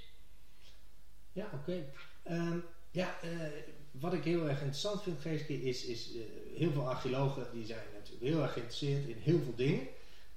Ja, 1.32 1.50
oké. 1.54 1.86
Ehm, 2.24 2.58
ja, 2.92 3.18
uh, 3.24 3.42
wat 3.92 4.14
ik 4.14 4.24
heel 4.24 4.48
erg 4.48 4.58
interessant 4.58 5.04
vind, 5.04 5.22
Geeske, 5.22 5.54
is, 5.54 5.86
is 5.86 6.16
uh, 6.16 6.22
heel 6.56 6.72
veel 6.72 6.88
archeologen 6.90 7.48
die 7.54 7.66
zijn 7.66 7.86
natuurlijk 7.94 8.24
heel 8.24 8.42
erg 8.42 8.54
geïnteresseerd 8.54 9.08
in 9.08 9.18
heel 9.20 9.40
veel 9.40 9.56
dingen. 9.56 9.88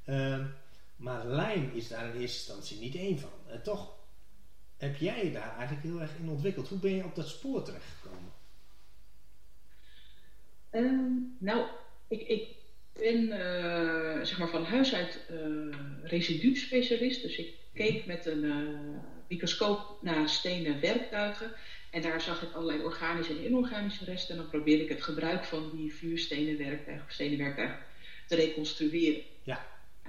Ehm, 0.04 0.44
maar 0.97 1.26
lijm 1.26 1.71
is 1.75 1.88
daar 1.88 2.04
in 2.04 2.21
eerste 2.21 2.52
instantie 2.52 2.78
niet 2.78 2.94
één 2.94 3.18
van. 3.18 3.30
En 3.47 3.62
toch 3.62 3.94
heb 4.76 4.97
jij 4.97 5.25
je 5.25 5.32
daar 5.32 5.56
eigenlijk 5.56 5.82
heel 5.87 6.00
erg 6.00 6.11
in 6.21 6.28
ontwikkeld. 6.28 6.68
Hoe 6.68 6.78
ben 6.78 6.94
je 6.94 7.04
op 7.04 7.14
dat 7.14 7.28
spoor 7.28 7.62
terechtgekomen? 7.62 8.32
Um, 10.71 11.37
nou, 11.38 11.66
ik, 12.09 12.21
ik 12.21 12.49
ben 12.92 13.23
uh, 13.23 14.25
zeg 14.25 14.38
maar 14.38 14.49
van 14.49 14.64
huis 14.64 14.94
uit 14.94 15.21
uh, 15.30 15.76
residu-specialist. 16.02 17.23
Dus 17.23 17.37
ik 17.37 17.54
keek 17.75 18.06
met 18.06 18.26
een 18.26 18.52
microscoop 19.28 19.99
naar 20.02 20.28
stenen 20.28 20.80
werktuigen. 20.80 21.52
En 21.92 22.02
daar 22.02 22.20
zag 22.20 22.42
ik 22.42 22.52
allerlei 22.52 22.82
organische 22.82 23.32
en 23.32 23.44
inorganische 23.44 24.04
resten. 24.04 24.34
En 24.34 24.40
dan 24.40 24.50
probeerde 24.50 24.82
ik 24.82 24.88
het 24.88 25.02
gebruik 25.02 25.44
van 25.44 25.70
die 25.76 25.94
vuurstenen 25.94 26.58
werktuigen 26.58 27.06
of 27.06 27.12
stenen 27.12 27.38
werktuigen 27.38 27.78
te 28.26 28.34
reconstrueren. 28.34 29.22
Ja. 29.42 29.66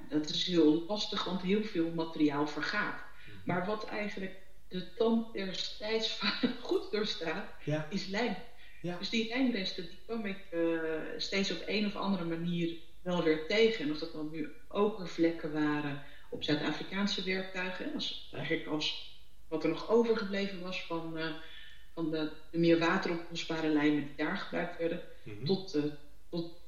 Dat 0.10 0.30
is 0.30 0.46
heel 0.46 0.84
lastig, 0.88 1.24
want 1.24 1.42
heel 1.42 1.64
veel 1.64 1.90
materiaal 1.90 2.48
vergaat. 2.48 3.02
Mhm. 3.26 3.38
Maar 3.46 3.66
wat 3.66 3.86
eigenlijk 3.86 4.36
de 4.68 4.94
tand 4.94 5.34
destijds 5.34 6.20
goed 6.62 6.92
doorstaat, 6.92 7.46
ja. 7.64 7.88
is 7.90 8.08
lijm. 8.08 8.36
Ja. 8.82 8.98
Dus 8.98 9.10
die 9.10 9.28
lijmresten 9.28 9.84
die 9.84 10.00
kwam 10.06 10.26
ik 10.26 10.38
uh, 10.52 10.90
steeds 11.18 11.52
op 11.52 11.64
een 11.66 11.86
of 11.86 11.96
andere 11.96 12.26
manier 12.26 12.78
wel 13.02 13.24
weer 13.24 13.48
tegen. 13.48 13.86
En 13.86 13.92
of 13.92 14.00
dat 14.00 14.14
dan 14.14 14.30
nu 14.32 14.52
okervlekken 14.68 15.52
waren 15.52 16.04
op 16.30 16.44
Zuid-Afrikaanse 16.44 17.24
werktuigen, 17.24 17.94
als, 17.94 18.30
eigenlijk 18.34 18.68
als 18.68 19.12
wat 19.48 19.64
er 19.64 19.70
nog 19.70 19.90
overgebleven 19.90 20.62
was 20.62 20.86
van, 20.86 21.18
uh, 21.18 21.26
van 21.94 22.12
de, 22.12 22.32
de, 22.52 22.58
meer 22.58 22.80
wateroplosbare 22.80 23.70
lijmen 23.70 24.06
die 24.06 24.16
daar 24.16 24.38
gebruikt 24.38 24.78
werden, 24.78 25.02
mm 25.24 25.36
-hmm. 25.38 25.46
tot, 25.46 25.76
uh, 25.76 25.84
tot 26.30 26.62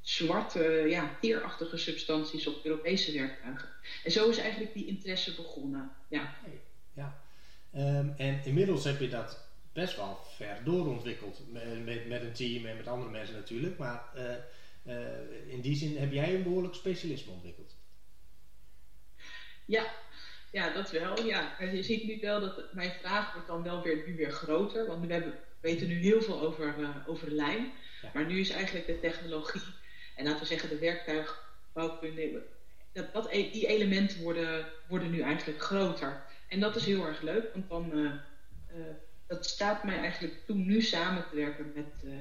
zwarte, 0.00 0.62
ja, 0.88 1.16
teerachtige 1.20 1.76
substanties 1.76 2.46
op 2.46 2.64
Europese 2.64 3.12
werktuigen. 3.12 3.68
En 4.04 4.10
zo 4.10 4.28
is 4.28 4.38
eigenlijk 4.38 4.74
die 4.74 4.86
interesse 4.86 5.34
begonnen. 5.34 5.90
Ja. 6.08 6.36
ja. 6.92 7.22
Um, 7.74 8.14
en 8.16 8.44
inmiddels 8.44 8.84
heb 8.84 9.00
je 9.00 9.08
dat 9.08 9.48
best 9.72 9.96
wel 9.96 10.18
ver 10.36 10.60
doorontwikkeld. 10.64 11.40
Met, 11.52 11.84
met, 11.84 12.08
met 12.08 12.22
een 12.22 12.32
team 12.32 12.66
en 12.66 12.76
met 12.76 12.86
andere 12.86 13.10
mensen 13.10 13.34
natuurlijk. 13.34 13.78
Maar 13.78 14.02
uh, 14.16 14.22
uh, 14.86 15.52
in 15.52 15.60
die 15.60 15.76
zin 15.76 15.96
heb 15.96 16.12
jij 16.12 16.34
een 16.34 16.42
behoorlijk 16.42 16.74
specialisme 16.74 17.32
ontwikkeld. 17.32 17.74
Ja, 19.64 19.92
ja 20.50 20.72
dat 20.72 20.90
wel. 20.90 21.26
Ja. 21.26 21.56
Je 21.72 21.82
ziet 21.82 22.04
nu 22.04 22.18
wel 22.20 22.40
dat 22.40 22.74
mijn 22.74 22.92
vraag 23.00 23.32
wordt 23.32 23.48
dan 23.48 23.62
wel 23.62 23.82
weer, 23.82 24.02
nu 24.06 24.16
weer 24.16 24.30
groter. 24.30 24.86
Want 24.86 25.06
we 25.06 25.12
hebben, 25.12 25.34
weten 25.60 25.88
nu 25.88 25.94
heel 25.94 26.22
veel 26.22 26.40
over, 26.40 26.74
uh, 26.78 26.88
over 27.06 27.30
lijm. 27.30 27.72
Ja. 28.02 28.10
Maar 28.14 28.26
nu 28.26 28.40
is 28.40 28.50
eigenlijk 28.50 28.86
de 28.86 29.00
technologie 29.00 29.62
en 30.16 30.24
laten 30.24 30.40
we 30.40 30.46
zeggen 30.46 30.68
de 30.68 30.78
werktuigbouwkunde, 30.78 32.42
dat, 32.92 33.12
dat, 33.12 33.26
e-, 33.30 33.50
die 33.50 33.66
elementen 33.66 34.22
worden, 34.22 34.66
worden 34.88 35.10
nu 35.10 35.20
eigenlijk 35.20 35.62
groter. 35.62 36.22
En 36.48 36.60
dat 36.60 36.76
is 36.76 36.86
heel 36.86 37.06
erg 37.06 37.20
leuk, 37.20 37.52
want 37.52 37.68
dan 37.68 37.98
uh, 37.98 38.04
uh, 38.04 38.86
dat 39.26 39.46
staat 39.46 39.84
mij 39.84 39.98
eigenlijk 39.98 40.34
toe 40.46 40.56
nu 40.56 40.80
samen 40.80 41.24
te 41.30 41.36
werken 41.36 41.72
met 41.74 42.12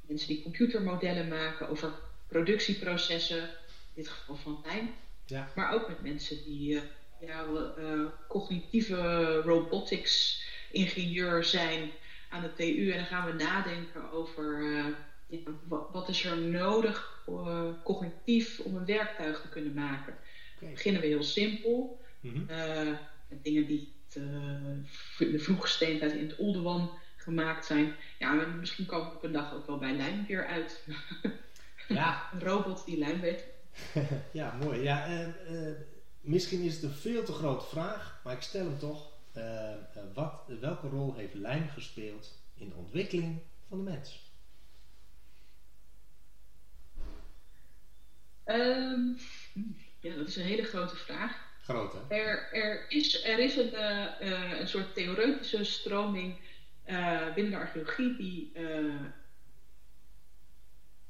mensen 0.00 0.28
die 0.28 0.42
computermodellen 0.42 1.28
maken 1.28 1.68
over 1.68 1.92
productieprocessen, 2.28 3.42
in 3.42 3.48
dit 3.94 4.08
geval 4.08 4.36
van 4.36 4.64
lijn. 4.64 4.94
Ja. 5.24 5.48
Maar 5.54 5.72
ook 5.72 5.88
met 5.88 6.02
mensen 6.02 6.44
die 6.44 6.80
ja, 7.26 7.44
cognitieve 8.28 9.40
robotics 9.44 10.42
ingenieur 10.70 11.44
zijn 11.44 11.90
aan 12.28 12.42
de 12.42 12.52
TU. 12.54 12.90
En 12.90 12.96
dan 12.96 13.06
gaan 13.06 13.26
we 13.26 13.44
nadenken 13.44 14.10
over 14.10 14.62
ja, 14.62 15.52
wat, 15.68 15.88
wat, 15.92 16.08
is 16.08 16.24
er 16.24 16.36
nodig 16.36 17.22
uh, 17.28 17.68
cognitief 17.84 18.60
om 18.60 18.76
een 18.76 18.84
werktuig 18.84 19.40
te 19.40 19.48
kunnen 19.48 19.74
maken. 19.74 20.14
Okay. 20.56 20.72
Beginnen 20.72 21.00
we 21.00 21.06
heel 21.06 21.22
simpel. 21.22 22.00
Mm 22.20 22.30
-hmm. 22.30 22.46
uh, 22.50 22.92
met 23.28 23.44
dingen 23.44 23.66
die 23.66 23.92
uh, 24.16 24.22
de 25.18 25.38
vroege 25.38 25.68
steentijd 25.68 26.12
in 26.12 26.28
het 26.28 26.36
Oldewan 26.36 26.90
gemaakt 27.16 27.64
zijn. 27.64 27.94
Ja, 28.18 28.32
misschien 28.32 28.86
komen 28.86 29.10
we 29.10 29.16
op 29.16 29.24
een 29.24 29.32
dag 29.32 29.54
ook 29.54 29.66
wel 29.66 29.78
bij 29.78 29.92
lijm 29.92 30.26
weer 30.26 30.46
uit. 30.46 30.84
Ja. 31.88 32.22
een 32.32 32.40
robot 32.40 32.84
die 32.86 32.98
lijm 32.98 33.20
weet. 33.20 33.44
ja, 34.32 34.56
mooi. 34.62 34.82
Ja, 34.82 35.06
misschien 36.24 36.60
is 36.60 36.74
het 36.74 36.82
een 36.82 36.90
veel 36.90 37.24
te 37.24 37.32
grote 37.32 37.64
vraag, 37.64 38.20
maar 38.24 38.34
ik 38.34 38.42
stel 38.42 38.64
hem 38.64 38.78
toch. 38.78 39.12
wat, 40.14 40.42
welke 40.60 40.88
rol 40.88 41.14
heeft 41.14 41.34
lijm 41.34 41.68
gespeeld 41.68 42.32
in 42.54 42.68
de 42.68 42.74
ontwikkeling 42.74 43.38
van 43.68 43.78
de 43.78 43.90
mens? 43.90 44.22
Um, 48.46 49.18
ja, 50.00 50.16
dat 50.16 50.28
is 50.28 50.36
een 50.36 50.42
hele 50.42 50.64
grote 50.64 50.96
vraag. 50.96 51.52
Groot, 51.62 51.92
hè? 51.92 52.16
Er, 52.16 52.52
er, 52.52 52.90
is, 52.90 53.24
er 53.24 53.38
is 53.38 53.56
een, 53.56 53.72
uh, 53.72 54.58
een 54.60 54.68
soort 54.68 54.94
theoretische 54.94 55.64
stroming 55.64 56.36
uh, 56.86 57.34
binnen 57.34 57.52
de 57.52 57.58
archeologie 57.58 58.16
die, 58.16 58.52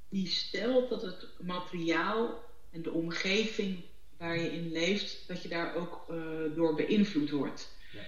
die 0.09 0.27
stelt 0.27 0.89
dat 0.89 1.03
het 1.03 1.27
materiaal 1.41 2.45
en 2.71 2.83
de 2.83 2.91
omgeving 2.91 3.85
waar 4.25 4.39
je 4.41 4.53
in 4.53 4.73
leeft, 4.73 5.25
dat 5.27 5.43
je 5.43 5.49
daar 5.49 5.75
ook 5.75 6.15
door 6.55 6.75
beïnvloed 6.75 7.31
wordt. 7.31 7.77
Ja. 7.93 8.01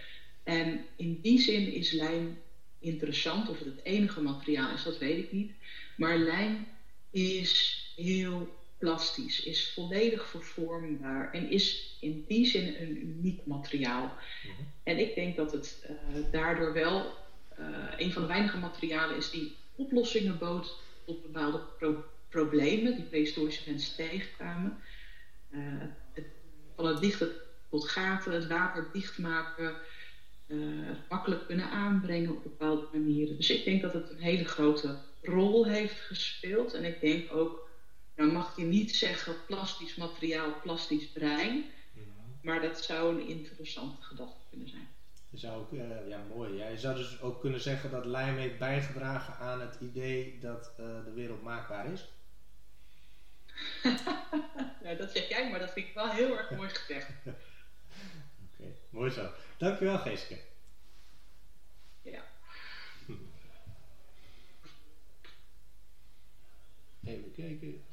En 0.42 0.84
in 0.96 1.20
die 1.22 1.40
zin 1.40 1.72
is 1.72 1.92
lijm 1.92 2.38
interessant. 2.78 3.48
Of 3.48 3.58
het 3.58 3.66
het 3.66 3.84
enige 3.84 4.20
materiaal 4.20 4.74
is, 4.74 4.82
dat 4.82 4.98
weet 4.98 5.24
ik 5.24 5.32
niet. 5.32 5.52
Maar 5.96 6.16
lijm 6.18 6.66
is 7.10 7.82
heel 7.96 8.56
plastisch, 8.78 9.42
is 9.42 9.72
volledig 9.72 10.26
vervormbaar 10.26 11.32
en 11.32 11.50
is 11.50 11.96
in 12.00 12.24
die 12.28 12.46
zin 12.46 12.74
een 12.80 12.96
uniek 12.96 13.46
materiaal. 13.46 14.04
Mm 14.04 14.50
-hmm. 14.56 14.66
En 14.82 14.98
ik 14.98 15.14
denk 15.14 15.36
dat 15.36 15.52
het 15.52 15.86
uh, 15.90 16.32
daardoor 16.32 16.72
wel 16.72 17.14
uh, 17.58 17.66
een 17.96 18.12
van 18.12 18.22
de 18.22 18.28
weinige 18.28 18.58
materialen 18.58 19.16
is 19.16 19.30
die 19.30 19.56
oplossingen 19.76 20.38
bood 20.38 20.80
tot 21.04 21.22
bepaalde 21.22 21.60
pro 21.78 22.04
problemen 22.28 22.94
die 22.96 23.04
prehistorische 23.04 23.70
mensen 23.70 23.96
tegenkwamen. 23.96 24.78
Uh, 25.50 25.82
van 26.76 26.86
het 26.86 27.00
dichten 27.00 27.30
tot 27.70 27.88
gaten, 27.88 28.32
het 28.32 28.46
water 28.46 28.88
dichtmaken, 28.92 29.74
het 30.46 31.08
makkelijk 31.08 31.46
kunnen 31.46 31.70
aanbrengen 31.70 32.30
op 32.30 32.42
bepaalde 32.42 32.86
manieren. 32.92 33.36
Dus 33.36 33.50
ik 33.50 33.64
denk 33.64 33.82
dat 33.82 33.92
het 33.92 34.10
een 34.10 34.18
hele 34.18 34.44
grote 34.44 34.96
rol 35.22 35.66
heeft 35.66 36.00
gespeeld 36.00 36.74
en 36.74 36.84
ik 36.84 37.00
denk 37.00 37.32
ook 37.32 37.66
dan 38.16 38.32
mag 38.32 38.56
je 38.56 38.64
niet 38.64 38.96
zeggen 38.96 39.34
plastisch 39.46 39.94
materiaal, 39.94 40.60
plastisch 40.62 41.08
brein. 41.08 41.64
Ja. 41.92 42.02
Maar 42.42 42.60
dat 42.60 42.84
zou 42.84 43.14
een 43.14 43.28
interessante 43.28 44.02
gedachte 44.02 44.40
kunnen 44.50 44.68
zijn. 44.68 44.88
Je 45.30 45.38
zou 45.38 45.60
ook, 45.60 45.72
uh, 45.72 46.08
ja 46.08 46.20
mooi. 46.34 46.56
Ja, 46.56 46.68
je 46.68 46.78
zou 46.78 46.96
dus 46.96 47.20
ook 47.20 47.40
kunnen 47.40 47.60
zeggen 47.60 47.90
dat 47.90 48.04
lijm 48.04 48.36
heeft 48.36 48.58
bijgedragen 48.58 49.36
aan 49.36 49.60
het 49.60 49.76
idee 49.80 50.38
dat 50.40 50.72
uh, 50.80 50.86
de 51.04 51.12
wereld 51.14 51.42
maakbaar 51.42 51.92
is. 51.92 52.08
Ja, 54.82 54.94
dat 54.98 55.10
zeg 55.10 55.28
jij, 55.28 55.50
maar 55.50 55.58
dat 55.58 55.72
vind 55.72 55.86
ik 55.86 55.94
wel 55.94 56.10
heel 56.10 56.38
erg 56.38 56.50
mooi 56.50 56.68
gezegd. 56.68 57.10
Oké, 57.24 57.36
okay, 58.58 58.74
mooi 58.90 59.10
zo. 59.10 59.30
Dankjewel 59.58 59.98
Geeske. 59.98 60.38
Ja. 62.02 62.24
Even 67.04 67.32
kijken. 67.32 67.84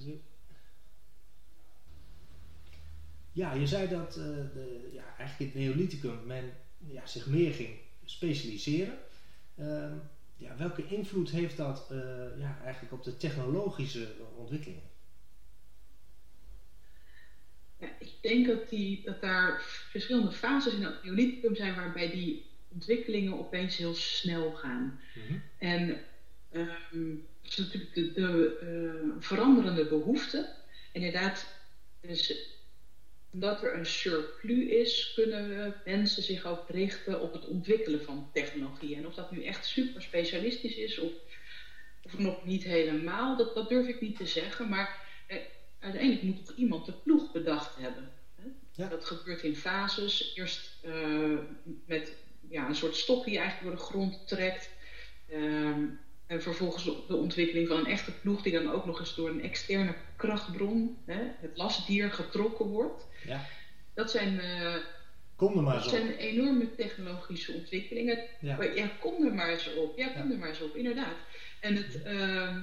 Ja, 3.31 3.53
je 3.53 3.67
zei 3.67 3.87
dat 3.87 4.17
uh, 4.17 4.23
de, 4.25 4.89
ja, 4.91 5.17
eigenlijk 5.17 5.53
het 5.53 5.61
Neolithicum 5.61 6.25
men 6.25 6.53
ja, 6.77 7.05
zich 7.05 7.25
meer 7.25 7.53
ging 7.53 7.79
specialiseren. 8.05 8.97
Uh, 9.55 9.93
ja, 10.35 10.57
welke 10.57 10.87
invloed 10.87 11.29
heeft 11.29 11.57
dat 11.57 11.89
uh, 11.91 11.99
ja, 12.37 12.59
eigenlijk 12.63 12.93
op 12.93 13.03
de 13.03 13.17
technologische 13.17 14.15
ontwikkelingen? 14.35 14.89
Ja, 17.77 17.87
ik 17.99 18.12
denk 18.23 18.47
dat, 18.47 18.69
die, 18.69 19.01
dat 19.05 19.21
daar 19.21 19.61
verschillende 19.89 20.31
fases 20.31 20.73
in 20.73 20.83
het 20.83 21.03
neolithicum 21.03 21.55
zijn 21.55 21.75
waarbij 21.75 22.11
die 22.11 22.45
ontwikkelingen 22.73 23.39
opeens 23.39 23.77
heel 23.77 23.93
snel 23.93 24.51
gaan. 24.51 24.99
Mm 25.13 25.41
En 25.57 26.01
um, 26.53 27.27
is 27.41 27.57
natuurlijk 27.57 27.93
de, 27.93 28.13
de 28.13 28.59
uh, 28.63 29.15
veranderende 29.19 29.85
behoeften. 29.85 30.45
Inderdaad, 30.91 31.47
dus 32.01 32.51
omdat 33.31 33.63
er 33.63 33.77
een 33.77 33.85
surplus 33.85 34.65
is, 34.65 35.11
kunnen 35.15 35.75
mensen 35.85 36.23
zich 36.23 36.45
ook 36.45 36.69
richten 36.69 37.21
op 37.21 37.33
het 37.33 37.47
ontwikkelen 37.47 38.03
van 38.03 38.29
technologie. 38.33 38.95
En 38.95 39.07
of 39.07 39.13
dat 39.13 39.31
nu 39.31 39.43
echt 39.43 39.65
super 39.65 40.01
specialistisch 40.01 40.75
is 40.75 40.99
of, 40.99 41.11
of 42.01 42.17
nog 42.17 42.45
niet 42.45 42.63
helemaal, 42.63 43.37
dat, 43.37 43.55
dat 43.55 43.69
durf 43.69 43.87
ik 43.87 44.01
niet 44.01 44.17
te 44.17 44.25
zeggen. 44.25 44.69
Maar 44.69 45.01
eh, 45.27 45.37
uiteindelijk 45.83 46.23
moet 46.23 46.45
toch 46.45 46.55
iemand 46.55 46.85
de 46.85 46.91
ploeg 46.91 47.31
bedacht 47.31 47.75
hebben. 47.75 48.11
Hè? 48.35 48.47
Ja. 48.71 48.87
Dat 48.87 49.05
gebeurt 49.05 49.43
in 49.43 49.55
fases. 49.55 50.33
Eerst 50.35 50.85
uh, 50.85 51.37
met 51.85 52.15
ja, 52.49 52.67
een 52.67 52.75
soort 52.75 52.95
stok 52.95 53.23
die 53.23 53.33
je 53.33 53.39
eigenlijk 53.39 53.69
door 53.69 53.79
de 53.79 53.91
grond 53.91 54.27
trekt. 54.27 54.69
Uh, 55.29 55.75
en 56.27 56.41
vervolgens 56.41 56.83
de 56.83 57.15
ontwikkeling 57.15 57.67
van 57.67 57.77
een 57.77 57.85
echte 57.85 58.11
ploeg 58.11 58.41
die 58.41 58.53
dan 58.53 58.71
ook 58.71 58.85
nog 58.85 58.99
eens 58.99 59.15
door 59.15 59.29
een 59.29 59.41
externe 59.41 59.95
krachtbron, 60.15 60.97
hè, 61.05 61.21
het 61.39 61.57
lastdier, 61.57 62.11
getrokken 62.11 62.65
wordt. 62.65 63.07
Ja. 63.25 63.45
Dat 63.93 64.11
zijn, 64.11 64.33
uh, 64.33 64.75
kom 65.35 65.57
er 65.57 65.63
maar 65.63 65.73
dat 65.73 65.89
zijn 65.89 66.15
enorme 66.15 66.75
technologische 66.75 67.53
ontwikkelingen. 67.53 68.19
Ja. 68.39 68.57
Maar, 68.57 68.75
ja, 68.75 68.87
kom 68.99 69.25
er 69.25 69.33
maar 69.33 69.49
eens 69.49 69.73
op. 69.73 69.97
Ja, 69.97 70.07
kom 70.07 70.31
er 70.31 70.37
maar 70.37 70.49
eens 70.49 70.61
op, 70.61 70.75
inderdaad. 70.75 71.15
En 71.59 71.75
het, 71.75 71.99
uh, 72.05 72.57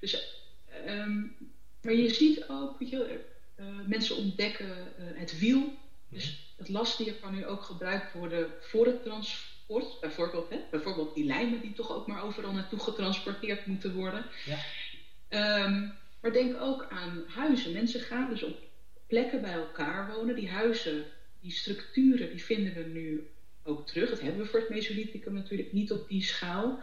dus, 0.00 0.42
um, 0.86 1.36
maar 1.82 1.94
je 1.94 2.14
ziet 2.14 2.48
ook, 2.48 2.78
weet 2.78 2.90
je, 2.90 3.20
uh, 3.60 3.66
mensen 3.86 4.16
ontdekken 4.16 4.66
uh, 4.66 5.04
het 5.14 5.38
wiel. 5.38 5.74
Dus 6.08 6.54
het 6.56 6.68
lastdier 6.68 7.14
kan 7.14 7.34
nu 7.34 7.46
ook 7.46 7.62
gebruikt 7.62 8.12
worden 8.12 8.50
voor 8.60 8.86
het 8.86 9.02
transport 9.02 10.00
bijvoorbeeld, 10.00 10.50
hè, 10.50 10.58
bijvoorbeeld 10.70 11.14
die 11.14 11.24
lijmen 11.24 11.60
die 11.60 11.72
toch 11.72 11.92
ook 11.92 12.06
maar 12.06 12.22
overal 12.22 12.52
naartoe 12.52 12.78
getransporteerd 12.78 13.66
moeten 13.66 13.94
worden. 13.94 14.24
Ja. 14.44 15.64
Um, 15.64 15.92
maar 16.20 16.32
denk 16.32 16.60
ook 16.60 16.86
aan 16.90 17.24
huizen. 17.28 17.72
Mensen 17.72 18.00
gaan 18.00 18.30
dus 18.30 18.42
op 18.42 18.56
plekken 19.06 19.40
bij 19.40 19.52
elkaar 19.52 20.14
wonen. 20.14 20.34
Die 20.34 20.48
huizen, 20.48 21.04
die 21.40 21.50
structuren, 21.50 22.30
die 22.30 22.44
vinden 22.44 22.74
we 22.74 22.84
nu 22.84 23.28
ook 23.62 23.86
terug. 23.86 24.10
Dat 24.10 24.20
hebben 24.20 24.42
we 24.42 24.48
voor 24.48 24.60
het 24.60 24.68
Mesolithicum 24.68 25.32
natuurlijk 25.32 25.72
niet 25.72 25.92
op 25.92 26.08
die 26.08 26.22
schaal. 26.22 26.80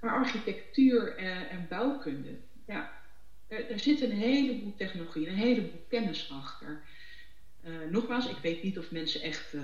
Maar 0.00 0.10
architectuur 0.10 1.16
en, 1.16 1.48
en 1.48 1.66
bouwkunde, 1.68 2.36
ja, 2.66 2.99
er, 3.50 3.70
er, 3.70 3.78
zit 3.78 4.00
een 4.00 4.12
heleboel 4.12 4.74
technologie, 4.76 5.28
een 5.28 5.34
heleboel 5.34 5.84
kennis 5.88 6.30
achter. 6.32 6.80
Uh, 7.64 7.90
nogmaals, 7.90 8.28
ik 8.28 8.38
weet 8.42 8.62
niet 8.62 8.78
of 8.78 8.90
mensen 8.90 9.20
echt 9.20 9.54
uh, 9.54 9.62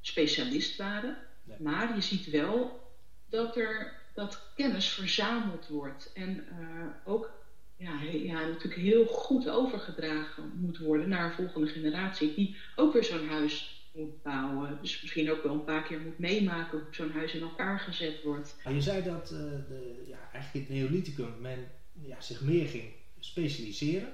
specialist 0.00 0.76
waren. 0.76 1.16
Maar 1.58 1.94
je 1.94 2.00
ziet 2.00 2.30
wel 2.30 2.82
dat 3.28 3.56
er 3.56 4.02
dat 4.14 4.52
kennis 4.54 4.88
verzameld 4.88 5.68
wordt 5.68 6.10
en 6.14 6.46
uh, 6.60 6.86
ook 7.04 7.30
ja, 7.76 8.02
ja, 8.02 8.46
natuurlijk 8.46 8.82
heel 8.82 9.06
goed 9.06 9.48
overgedragen 9.48 10.52
moet 10.54 10.78
worden 10.78 11.08
naar 11.08 11.24
een 11.24 11.32
volgende 11.32 11.66
generatie, 11.66 12.34
die 12.34 12.56
ook 12.76 12.92
weer 12.92 13.04
zo'n 13.04 13.28
huis 13.28 13.84
moet 13.92 14.22
bouwen. 14.22 14.78
Dus 14.80 15.02
misschien 15.02 15.30
ook 15.30 15.42
wel 15.42 15.52
een 15.52 15.64
paar 15.64 15.82
keer 15.82 16.00
moet 16.00 16.18
meemaken 16.18 16.78
hoe 16.78 16.94
zo'n 16.94 17.10
huis 17.10 17.34
in 17.34 17.42
elkaar 17.42 17.78
gezet 17.78 18.22
wordt. 18.22 18.56
je 18.68 18.80
zei 18.80 19.02
dat 19.02 19.28
de, 19.28 20.04
ja, 20.06 20.28
eigenlijk 20.32 20.68
het 20.68 20.76
Neolithicum 20.76 21.40
men 21.40 21.70
ja, 21.92 22.20
zich 22.20 22.40
meer 22.40 22.66
ging 22.66 22.92
specialiseren. 23.24 24.12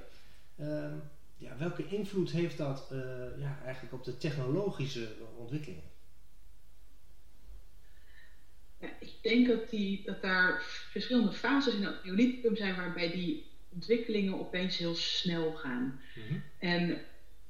Uh, 0.56 0.92
ja, 1.36 1.56
welke 1.58 1.86
invloed 1.88 2.30
heeft 2.30 2.56
dat 2.56 2.88
uh, 2.92 2.98
ja, 3.38 3.58
eigenlijk 3.64 3.94
op 3.94 4.04
de 4.04 4.16
technologische 4.16 5.08
ontwikkelingen? 5.36 5.90
Ja, 8.80 8.88
ik 9.00 9.12
denk 9.22 9.46
dat, 9.46 9.70
die, 9.70 10.02
dat 10.04 10.22
daar 10.22 10.62
verschillende 10.90 11.32
fases 11.32 11.74
in 11.74 11.82
het 11.84 12.04
neolithicum 12.04 12.56
zijn 12.56 12.76
waarbij 12.76 13.10
die 13.10 13.46
ontwikkelingen 13.68 14.40
opeens 14.40 14.76
heel 14.76 14.94
snel 14.94 15.52
gaan. 15.52 16.00
Mm 16.14 16.42
En 16.58 17.00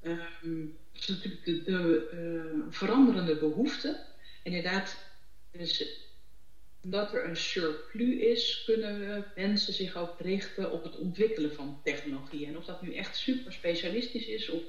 um, 0.03 0.77
is 0.93 1.07
natuurlijk 1.09 1.45
de, 1.45 1.63
de 1.63 2.11
uh, 2.15 2.73
veranderende 2.73 3.37
behoeften. 3.37 3.97
Inderdaad, 4.43 4.97
dus 5.51 6.09
omdat 6.83 7.13
er 7.13 7.25
een 7.25 7.37
surplus 7.37 8.19
is, 8.19 8.63
kunnen 8.67 9.25
mensen 9.35 9.73
zich 9.73 9.97
ook 9.97 10.15
richten 10.19 10.71
op 10.71 10.83
het 10.83 10.97
ontwikkelen 10.97 11.55
van 11.55 11.81
technologie. 11.85 12.47
En 12.47 12.57
of 12.57 12.65
dat 12.65 12.83
nu 12.83 12.95
echt 12.95 13.17
super 13.17 13.53
specialistisch 13.53 14.27
is 14.27 14.49
of, 14.49 14.63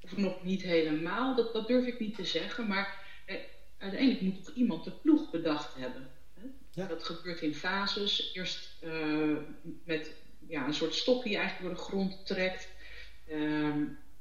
of 0.00 0.16
nog 0.16 0.44
niet 0.44 0.62
helemaal, 0.62 1.34
dat, 1.34 1.52
dat 1.52 1.66
durf 1.66 1.86
ik 1.86 2.00
niet 2.00 2.14
te 2.14 2.24
zeggen. 2.24 2.66
Maar 2.66 3.04
eh, 3.26 3.36
uiteindelijk 3.78 4.20
moet 4.20 4.44
toch 4.44 4.54
iemand 4.54 4.84
de 4.84 4.90
ploeg 4.90 5.30
bedacht 5.30 5.74
hebben. 5.74 6.10
Hè? 6.34 6.46
Ja. 6.70 6.86
Dat 6.86 7.04
gebeurt 7.04 7.40
in 7.40 7.54
fases. 7.54 8.30
Eerst 8.34 8.76
uh, 8.84 9.36
met 9.84 10.14
ja, 10.48 10.66
een 10.66 10.74
soort 10.74 10.94
stok 10.94 11.22
die 11.22 11.32
je 11.32 11.38
eigenlijk 11.38 11.68
door 11.68 11.76
de 11.84 11.90
grond 11.90 12.26
trekt. 12.26 12.68
Uh, 13.28 13.74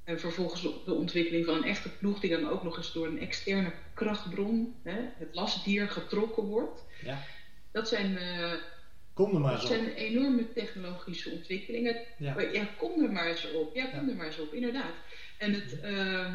en 0.07 0.19
vervolgens 0.19 0.61
de 0.85 0.93
ontwikkeling 0.93 1.45
van 1.45 1.55
een 1.55 1.63
echte 1.63 1.89
ploeg 1.89 2.19
die 2.19 2.29
dan 2.29 2.49
ook 2.49 2.63
nog 2.63 2.77
eens 2.77 2.93
door 2.93 3.07
een 3.07 3.19
externe 3.19 3.71
krachtbron, 3.93 4.75
hè, 4.83 4.99
het 5.17 5.35
lastdier, 5.35 5.89
getrokken 5.89 6.43
wordt. 6.43 6.85
Ja. 7.03 7.23
Dat 7.71 7.87
zijn, 7.87 8.11
uh, 8.11 8.53
kom 9.13 9.33
er 9.33 9.39
maar 9.39 9.51
dat 9.51 9.67
zijn 9.67 9.93
enorme 9.93 10.53
technologische 10.53 11.29
ontwikkelingen. 11.29 11.95
Ja. 12.17 12.41
ja, 12.41 12.67
kom 12.77 13.03
er 13.03 13.11
maar 13.11 13.27
eens 13.27 13.51
op. 13.51 13.75
Ja, 13.75 13.85
kom 13.85 14.05
ja. 14.05 14.09
er 14.09 14.15
maar 14.15 14.25
eens 14.25 14.39
op, 14.39 14.53
inderdaad. 14.53 14.93
En 15.37 15.53
het, 15.53 15.77
uh, 15.83 16.33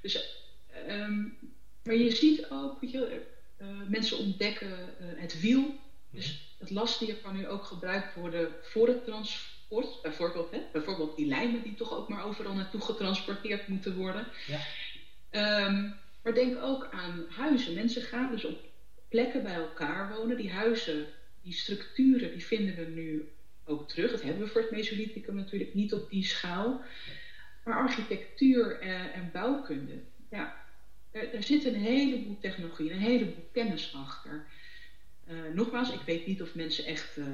dus 0.00 0.44
um, 0.88 1.38
maar 1.82 1.94
je 1.94 2.10
ziet 2.10 2.50
ook, 2.50 2.80
weet 2.80 2.90
je, 2.90 3.20
uh, 3.62 3.68
mensen 3.88 4.18
ontdekken 4.18 4.68
uh, 4.70 5.20
het 5.20 5.40
wiel. 5.40 5.78
Dus 6.10 6.54
het 6.58 6.70
lastdier 6.70 7.14
kan 7.14 7.36
nu 7.36 7.48
ook 7.48 7.64
gebruikt 7.64 8.14
worden 8.14 8.48
voor 8.62 8.88
het 8.88 9.04
transport. 9.04 10.02
Bijvoorbeeld, 10.02 10.50
hè, 10.50 10.60
bijvoorbeeld 10.72 11.16
die 11.16 11.26
lijmen 11.26 11.62
die 11.62 11.74
toch 11.74 11.92
ook 11.92 12.08
maar 12.08 12.24
overal 12.24 12.54
naartoe 12.54 12.80
getransporteerd 12.80 13.68
moeten 13.68 13.96
worden. 13.96 14.26
Ja. 14.46 15.66
Um, 15.66 15.94
maar 16.22 16.34
denk 16.34 16.62
ook 16.62 16.88
aan 16.92 17.26
huizen. 17.28 17.74
Mensen 17.74 18.02
gaan 18.02 18.30
dus 18.30 18.44
op 18.44 18.58
plekken 19.10 19.42
bij 19.42 19.54
elkaar 19.54 20.14
wonen. 20.14 20.36
Die 20.36 20.50
huizen, 20.50 21.06
die 21.42 21.52
structuren, 21.52 22.30
die 22.30 22.44
vinden 22.46 22.76
we 22.76 22.84
nu 22.84 23.28
ook 23.64 23.88
terug. 23.88 24.10
Dat 24.10 24.22
hebben 24.22 24.42
we 24.42 24.48
voor 24.48 24.60
het 24.60 24.70
Mesolithicum 24.70 25.34
natuurlijk 25.34 25.74
niet 25.74 25.94
op 25.94 26.10
die 26.10 26.24
schaal. 26.24 26.82
Maar 27.64 27.76
architectuur 27.76 28.80
en, 28.80 29.12
en 29.12 29.30
bouwkunde, 29.32 29.98
ja, 30.30 30.56
er, 31.10 31.34
er 31.34 31.42
zit 31.42 31.64
een 31.64 31.74
heleboel 31.74 32.38
technologie, 32.40 32.92
een 32.92 32.98
heleboel 32.98 33.48
kennis 33.52 33.94
achter. 33.94 34.46
Uh, 35.28 35.54
nogmaals, 35.54 35.92
ik 35.92 36.00
weet 36.00 36.26
niet 36.26 36.42
of 36.42 36.54
mensen 36.54 36.84
echt 36.84 37.16
uh, 37.16 37.26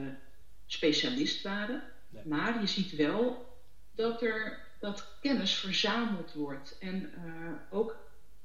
specialist 0.66 1.42
waren. 1.42 1.82
Nee. 2.08 2.22
Maar 2.24 2.60
je 2.60 2.66
ziet 2.66 2.96
wel 2.96 3.54
dat 3.94 4.22
er 4.22 4.64
dat 4.80 5.16
kennis 5.20 5.54
verzameld 5.54 6.32
wordt. 6.32 6.76
En 6.78 7.12
uh, 7.24 7.52
ook 7.70 7.96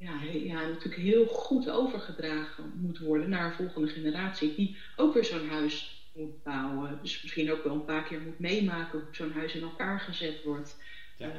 ja, 0.02 0.22
ja, 0.22 0.68
natuurlijk 0.68 1.02
heel 1.02 1.26
goed 1.26 1.70
overgedragen 1.70 2.72
moet 2.76 3.00
worden 3.00 3.30
naar 3.30 3.46
een 3.46 3.56
volgende 3.56 3.88
generatie. 3.88 4.56
Die 4.56 4.78
ook 4.96 5.14
weer 5.14 5.26
zo'n 5.26 5.50
huis 5.50 6.06
moet 6.14 6.44
bouwen. 6.44 7.00
Dus 7.02 7.22
misschien 7.22 7.52
ook 7.52 7.64
wel 7.64 7.74
een 7.74 7.86
paar 7.86 8.04
keer 8.04 8.22
moet 8.22 8.40
meemaken 8.40 9.00
hoe 9.00 9.16
zo'n 9.16 9.32
huis 9.32 9.54
in 9.54 9.62
elkaar 9.62 10.00
gezet 10.00 10.44
wordt. 10.44 10.76
Ja. 11.18 11.32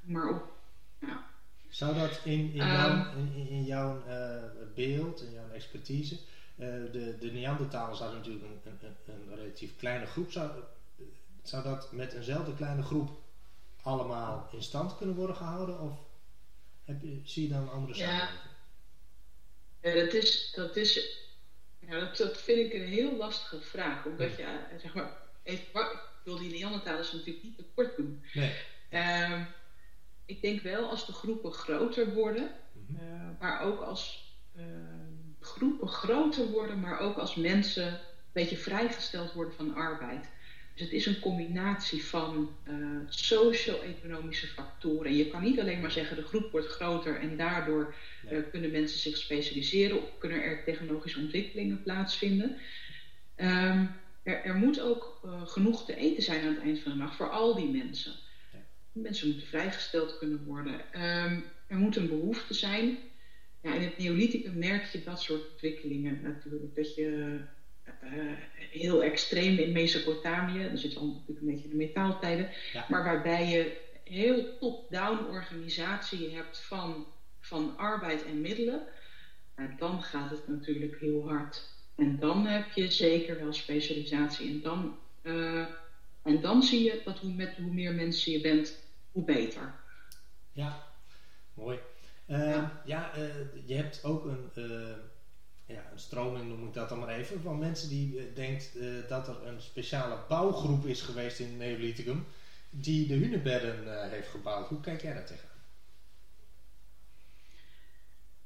maar 0.00 0.28
op, 0.28 0.52
ja, 1.00 1.24
zou 1.68 1.94
dat 1.94 2.20
in, 2.24 2.52
in 2.52 2.66
jouw, 2.66 2.90
um, 2.90 3.34
in, 3.34 3.48
in 3.48 3.64
jouw 3.64 4.02
uh, 4.08 4.42
beeld, 4.74 5.22
in 5.22 5.32
jouw 5.32 5.50
expertise, 5.52 6.14
uh, 6.14 6.68
de, 6.92 7.16
de 7.20 7.30
Neandertalers 7.32 7.98
hadden 7.98 8.18
natuurlijk 8.18 8.44
een, 8.44 8.78
een, 8.80 8.94
een, 9.06 9.36
relatief 9.36 9.76
kleine 9.76 10.06
groep, 10.06 10.30
zou, 10.30 10.50
zou 11.42 11.62
dat 11.62 11.92
met 11.92 12.12
eenzelfde 12.12 12.54
kleine 12.54 12.82
groep 12.82 13.10
allemaal 13.82 14.48
in 14.52 14.62
stand 14.62 14.96
kunnen 14.96 15.16
worden 15.16 15.36
gehouden? 15.36 15.80
Of 15.80 15.98
heb 16.92 17.02
je, 17.02 17.20
zie 17.24 17.42
je 17.42 17.48
dan 17.48 17.62
een 17.62 17.68
andere 17.68 17.94
samenleving? 17.94 18.40
Ja. 19.80 19.94
dat 19.94 20.12
is, 20.12 20.52
dat 20.54 20.76
is 20.76 21.20
ja, 21.78 22.00
dat, 22.00 22.16
dat 22.16 22.40
vind 22.40 22.58
ik 22.58 22.72
een 22.72 22.88
heel 22.88 23.16
lastige 23.16 23.60
vraag. 23.60 24.06
Omdat 24.06 24.36
je, 24.36 24.42
uh, 24.42 24.80
zeg 24.80 24.94
maar, 24.94 25.16
even, 25.42 25.80
ik 25.80 25.98
wil 26.24 26.38
die 26.38 26.52
Neandertalers 26.52 27.12
natuurlijk 27.12 27.44
niet 27.44 27.56
tekort 27.56 27.96
doen. 27.96 28.24
Nee. 28.32 28.52
Um, 29.32 29.46
ik 30.24 30.42
denk 30.42 30.60
wel 30.60 30.90
als 30.90 31.06
de 31.06 31.12
groepen 31.12 31.52
groter 31.52 32.14
worden, 32.14 32.50
mm 32.72 32.96
-hmm. 32.96 33.06
uh, 33.06 33.40
maar 33.40 33.60
ook 33.60 33.80
als 33.80 34.34
uh, 34.56 34.64
groepen 35.40 35.88
groter 35.88 36.46
worden, 36.46 36.80
maar 36.80 36.98
ook 36.98 37.16
als 37.16 37.34
mensen 37.34 37.86
een 37.86 37.98
beetje 38.32 38.56
vrijgesteld 38.56 39.32
worden 39.32 39.54
van 39.54 39.74
arbeid. 39.74 40.28
Dus 40.82 40.90
het 40.90 41.00
is 41.00 41.06
een 41.06 41.20
combinatie 41.20 42.04
van 42.04 42.50
uh, 42.68 42.74
socio-economische 43.08 44.46
factoren. 44.46 45.06
En 45.06 45.16
je 45.16 45.30
kan 45.30 45.42
niet 45.42 45.60
alleen 45.60 45.80
maar 45.80 45.90
zeggen 45.90 46.16
de 46.16 46.22
groep 46.22 46.50
wordt 46.50 46.66
groter 46.66 47.20
en 47.20 47.36
daardoor 47.36 47.94
nee. 48.30 48.42
kunnen 48.42 48.70
mensen 48.70 48.98
zich 48.98 49.16
specialiseren 49.16 50.02
of 50.02 50.18
kunnen 50.18 50.42
er 50.42 50.64
technologische 50.64 51.18
ontwikkelingen 51.20 51.82
plaatsvinden. 51.82 52.56
Ehm, 53.34 53.86
er, 54.22 54.44
er, 54.44 54.54
moet 54.54 54.80
ook 54.80 55.20
genoeg 55.44 55.84
te 55.84 55.96
eten 55.96 56.22
zijn 56.22 56.42
aan 56.42 56.54
het 56.54 56.62
eind 56.62 56.78
van 56.78 56.92
de 56.92 56.98
nacht 56.98 57.16
voor 57.16 57.30
al 57.30 57.54
die 57.54 57.70
mensen. 57.70 58.12
Ja. 58.52 58.58
Mensen 58.92 59.28
moeten 59.28 59.46
vrijgesteld 59.46 60.18
kunnen 60.18 60.44
worden. 60.44 60.92
Ehm, 60.92 61.40
er 61.66 61.76
moet 61.76 61.96
een 61.96 62.08
behoefte 62.08 62.54
zijn. 62.54 62.98
Ja, 63.62 63.74
in 63.74 63.82
het 63.82 63.98
Neolithicum 63.98 64.58
merk 64.58 64.84
je 64.84 65.02
dat 65.04 65.20
soort 65.20 65.50
ontwikkelingen 65.50 66.20
natuurlijk. 66.22 66.74
Dat 66.74 66.94
je 66.94 67.40
heel 68.56 69.02
extreem 69.02 69.58
in 69.58 69.72
Mesopotamië, 69.72 70.68
dan 70.68 70.78
zit 70.78 70.92
je 70.92 71.00
natuurlijk 71.00 71.40
een 71.40 71.46
beetje 71.46 71.64
in 71.64 71.70
de 71.70 71.76
metaaltijden, 71.76 72.50
maar 72.88 73.04
waarbij 73.04 73.48
je 73.48 73.80
heel 74.04 74.58
top-down 74.58 75.24
organisatie 75.24 76.34
hebt 76.34 76.60
van, 76.60 77.06
van 77.40 77.76
arbeid 77.76 78.24
en 78.24 78.40
middelen, 78.40 78.82
en 79.54 79.74
dan 79.78 80.02
gaat 80.02 80.30
het 80.30 80.48
natuurlijk 80.48 81.00
heel 81.00 81.28
hard. 81.28 81.70
En 81.94 82.18
dan 82.18 82.46
heb 82.46 82.72
je 82.72 82.90
zeker 82.90 83.38
wel 83.38 83.52
specialisatie. 83.52 84.50
En 84.50 84.60
dan, 84.60 84.98
uh, 85.22 85.66
en 86.22 86.40
dan 86.40 86.62
zie 86.62 86.82
je 86.82 87.00
dat 87.04 87.18
hoe, 87.18 87.32
met 87.32 87.56
hoe 87.56 87.72
meer 87.72 87.94
mensen 87.94 88.32
je 88.32 88.40
bent, 88.40 88.78
hoe 89.12 89.24
beter. 89.24 89.74
Ja, 90.52 90.86
mooi. 91.54 91.78
Uh, 92.26 92.38
ja, 92.38 92.82
ja 92.84 93.12
uh, 93.18 93.24
je 93.66 93.74
hebt 93.74 94.04
ook 94.04 94.24
een, 94.24 94.50
ja, 95.72 95.90
een 95.92 95.98
stroming, 95.98 96.48
noem 96.48 96.66
ik 96.66 96.74
dat 96.74 96.88
dan 96.88 96.98
maar 96.98 97.16
even, 97.16 97.40
van 97.40 97.58
mensen 97.58 97.88
die 97.88 98.32
denkt 98.32 98.70
dat 99.08 99.28
er 99.28 99.46
een 99.46 99.60
speciale 99.60 100.18
bouwgroep 100.28 100.86
is 100.86 101.00
geweest 101.00 101.38
in 101.38 101.56
Neolithicum 101.56 102.26
die 102.74 103.06
de 103.06 103.14
hunebedden 103.14 103.84
uh, 103.84 104.10
heeft 104.10 104.28
gebouwd. 104.28 104.68
Hoe 104.68 104.80
kijk 104.80 105.02
jij 105.02 105.14
daar 105.14 105.26
tegenaan? 105.26 105.50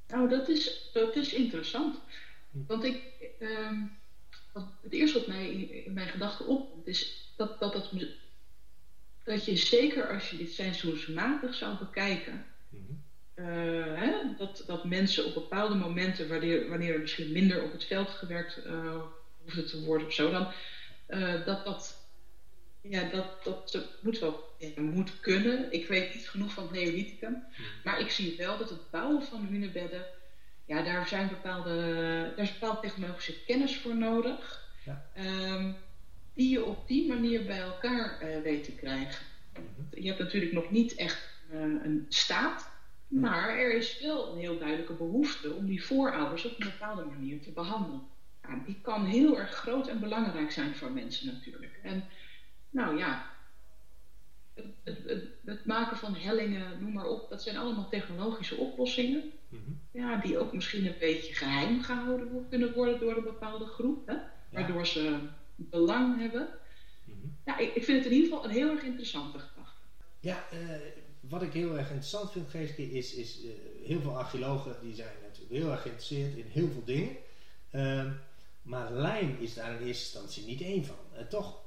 Nou, 0.06 0.28
dat 0.28 0.48
is, 0.48 0.90
dat 0.92 1.16
is 1.16 1.32
interessant. 1.32 1.98
Hm. 2.50 2.58
Want 2.66 2.84
ik, 2.84 3.02
uh, 3.38 3.82
het 4.82 4.92
eerste 4.92 5.18
wat 5.18 5.26
mij 5.26 5.50
in, 5.50 5.92
mijn 5.92 6.08
gedachten 6.08 6.46
op 6.46 6.86
is 6.86 7.30
dat, 7.36 7.60
dat, 7.60 7.72
dat, 7.72 7.90
dat 9.24 9.44
je 9.44 9.56
zeker 9.56 10.12
als 10.14 10.30
je 10.30 10.36
dit 10.36 10.52
seizoensmatig 10.52 11.54
zou 11.54 11.78
bekijken, 11.78 12.46
mm 12.68 13.04
hè, 13.44 14.12
dat, 14.38 14.62
dat 14.66 14.84
mensen 14.84 15.24
op 15.24 15.34
bepaalde 15.34 15.74
momenten, 15.74 16.28
wanneer, 16.28 16.68
wanneer 16.68 16.94
er 16.94 17.00
misschien 17.00 17.32
minder 17.32 17.62
op 17.62 17.72
het 17.72 17.84
veld 17.84 18.10
gewerkt 18.10 18.66
uh, 18.66 19.02
hoefde 19.42 19.64
te 19.64 19.84
worden 19.84 20.06
of 20.06 20.12
zo, 20.12 20.30
dan 20.30 20.52
dat 21.44 21.64
dat 21.64 22.06
ja, 22.88 23.08
dat, 23.10 23.44
dat, 23.44 23.88
moet 24.00 24.18
wel 24.18 24.54
ja, 24.58 24.82
moet 24.82 25.20
kunnen. 25.20 25.72
Ik 25.72 25.86
weet 25.86 26.14
niet 26.14 26.28
genoeg 26.28 26.52
van 26.52 26.62
het 26.62 26.72
Neolithicum. 26.72 27.44
Hmm. 27.52 27.64
Maar 27.84 28.00
ik 28.00 28.10
zie 28.10 28.36
wel 28.36 28.58
dat 28.58 28.70
het 28.70 28.90
bouwen 28.90 29.22
van 29.22 29.46
hunebedden, 29.46 30.04
ja, 30.64 30.82
daar, 30.82 31.08
zijn 31.08 31.28
bepaalde, 31.28 31.74
daar 32.36 32.44
is 32.44 32.58
bepaalde 32.58 32.80
technologische 32.80 33.44
kennis 33.44 33.76
voor 33.76 33.96
nodig. 33.96 34.64
Ja. 34.84 35.06
Ehm, 35.14 35.72
die 36.34 36.50
je 36.50 36.64
op 36.64 36.88
die 36.88 37.08
manier 37.08 37.44
bij 37.44 37.60
elkaar 37.60 38.18
weet 38.42 38.64
te 38.64 38.72
krijgen. 38.72 39.24
Hmm. 39.54 39.88
Je 39.90 40.06
hebt 40.06 40.18
natuurlijk 40.18 40.52
nog 40.52 40.70
niet 40.70 40.94
echt 40.94 41.28
een 41.50 42.06
staat. 42.08 42.74
Maar 43.08 43.48
er 43.48 43.74
is 43.74 44.00
wel 44.00 44.32
een 44.32 44.38
heel 44.38 44.58
duidelijke 44.58 44.92
behoefte 44.92 45.52
om 45.52 45.66
die 45.66 45.84
voorouders 45.84 46.44
op 46.44 46.60
een 46.60 46.70
bepaalde 46.70 47.04
manier 47.04 47.40
te 47.40 47.50
behandelen. 47.50 48.02
Ja, 48.42 48.62
die 48.64 48.78
kan 48.82 49.04
heel 49.04 49.38
erg 49.38 49.50
groot 49.50 49.88
en 49.88 50.00
belangrijk 50.00 50.50
zijn 50.50 50.74
voor 50.74 50.92
mensen 50.92 51.26
natuurlijk. 51.26 51.78
En 51.82 52.04
nou 52.70 52.96
ja, 52.96 53.30
het, 54.54 54.98
het, 55.04 55.22
het, 55.44 55.64
maken 55.64 55.96
van 55.96 56.14
hellingen, 56.14 56.80
noem 56.80 56.92
maar 56.92 57.06
op, 57.06 57.28
dat 57.28 57.42
zijn 57.42 57.56
allemaal 57.56 57.88
technologische 57.88 58.56
oplossingen. 58.56 59.32
Mhm. 59.48 59.70
Ja, 59.90 60.16
die 60.16 60.38
ook 60.38 60.52
misschien 60.52 60.86
een 60.86 60.98
beetje 60.98 61.34
geheim 61.34 61.80
gehouden 61.82 62.46
kunnen 62.48 62.72
worden 62.72 63.00
door 63.00 63.16
een 63.16 63.24
bepaalde 63.24 63.66
groep, 63.66 64.06
hè? 64.06 64.16
waardoor 64.52 64.86
ze 64.86 65.18
belang 65.56 66.18
hebben. 66.18 66.48
Mhm. 67.04 67.26
Ja, 67.44 67.58
ik, 67.58 67.74
ik, 67.74 67.84
vind 67.84 67.98
het 67.98 68.06
in 68.06 68.12
ieder 68.12 68.28
geval 68.28 68.44
een 68.44 68.56
heel 68.56 68.70
erg 68.70 68.82
interessante 68.82 69.38
gedachte. 69.38 69.80
Ja, 70.20 70.44
uh, 70.52 70.58
wat 71.28 71.42
ik 71.42 71.52
heel 71.52 71.76
erg 71.76 71.86
interessant 71.86 72.32
vind, 72.32 72.50
Geeske, 72.50 72.82
is, 72.82 73.14
is 73.14 73.44
uh, 73.44 73.50
heel 73.84 74.00
veel 74.00 74.18
archeologen 74.18 74.76
die 74.82 74.94
zijn 74.94 75.08
natuurlijk 75.22 75.52
heel 75.52 75.70
erg 75.70 75.82
geïnteresseerd 75.82 76.36
in 76.36 76.46
heel 76.48 76.68
veel 76.68 76.84
dingen. 76.84 77.16
Uh, 77.72 78.10
maar 78.62 78.92
lijm 78.92 79.36
is 79.40 79.54
daar 79.54 79.70
in 79.70 79.86
eerste 79.86 80.18
instantie 80.18 80.46
niet 80.46 80.60
één 80.60 80.84
van. 80.84 80.96
En 81.14 81.28
toch 81.28 81.64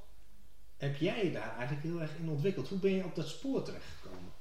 heb 0.76 0.96
jij 0.96 1.24
je 1.24 1.32
daar 1.32 1.56
eigenlijk 1.56 1.82
heel 1.82 2.00
erg 2.00 2.10
in 2.18 2.28
ontwikkeld? 2.28 2.68
Hoe 2.68 2.78
ben 2.78 2.94
je 2.94 3.04
op 3.04 3.14
dat 3.14 3.28
spoor 3.28 3.62
terechtgekomen? 3.62 4.32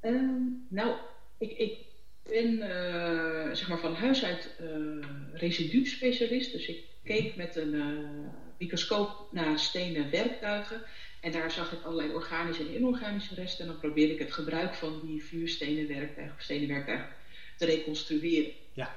Um, 0.00 0.66
nou, 0.68 0.96
ik, 1.38 1.50
ik 1.50 1.78
ben 2.22 2.52
uh, 2.52 3.54
zeg 3.54 3.68
maar 3.68 3.78
van 3.78 3.94
huis 3.94 4.24
uit 4.24 4.50
uh, 4.60 5.06
residu-specialist. 5.32 6.52
Dus 6.52 6.66
ik 6.66 6.84
keek 7.04 7.28
mhm. 7.28 7.36
met 7.36 7.56
een 7.56 7.74
uh, 7.74 8.28
microscoop 8.58 9.28
naar 9.32 9.58
stenen 9.58 10.10
werktuigen. 10.10 10.82
En 11.20 11.32
daar 11.32 11.50
zag 11.50 11.72
ik 11.72 11.82
allerlei 11.82 12.12
organische 12.12 12.62
en 12.62 12.74
inorganische 12.74 13.34
resten. 13.34 13.64
En 13.64 13.70
dan 13.70 13.80
probeerde 13.80 14.12
ik 14.12 14.18
het 14.18 14.32
gebruik 14.32 14.74
van 14.74 15.00
die 15.04 15.24
vuurstenen 15.24 15.88
werktuigen 15.88 16.34
of 16.36 16.42
stenen 16.42 16.68
werktuigen 16.68 17.08
te 17.56 17.64
reconstrueren. 17.64 18.52
Ja. 18.72 18.96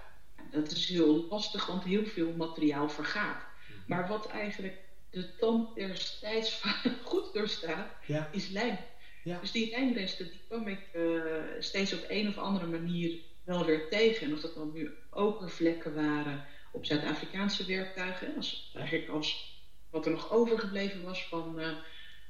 dat 0.51 0.71
is 0.71 0.87
heel 0.87 1.25
lastig, 1.29 1.65
want 1.67 1.83
heel 1.83 2.05
veel 2.05 2.31
materiaal 2.31 2.89
vergaat. 2.89 3.43
Mhm. 3.67 3.79
Maar 3.85 4.07
wat 4.07 4.27
eigenlijk 4.27 4.77
de 5.09 5.35
tand 5.35 5.75
destijds 5.75 6.61
goed 7.03 7.33
doorstaat, 7.33 7.87
ja. 8.05 8.29
is 8.31 8.49
lijm. 8.49 8.77
Ja. 9.23 9.39
Dus 9.39 9.51
die 9.51 9.69
lijmresten 9.69 10.29
die 10.29 10.41
kwam 10.47 10.67
ik 10.67 10.79
uh, 10.93 11.23
steeds 11.59 11.93
op 11.93 12.05
een 12.07 12.27
of 12.27 12.37
andere 12.37 12.67
manier 12.67 13.19
wel 13.43 13.65
weer 13.65 13.89
tegen. 13.89 14.27
En 14.27 14.33
of 14.33 14.39
dat 14.39 14.55
dan 14.55 14.71
nu 14.73 14.91
okervlekken 15.09 15.95
waren 15.95 16.45
op 16.71 16.85
Zuid-Afrikaanse 16.85 17.65
werktuigen, 17.65 18.35
als, 18.35 18.71
eigenlijk 18.75 19.09
als 19.09 19.57
wat 19.89 20.05
er 20.05 20.11
nog 20.11 20.31
overgebleven 20.31 21.03
was 21.03 21.27
van, 21.27 21.59
uh, 21.59 21.67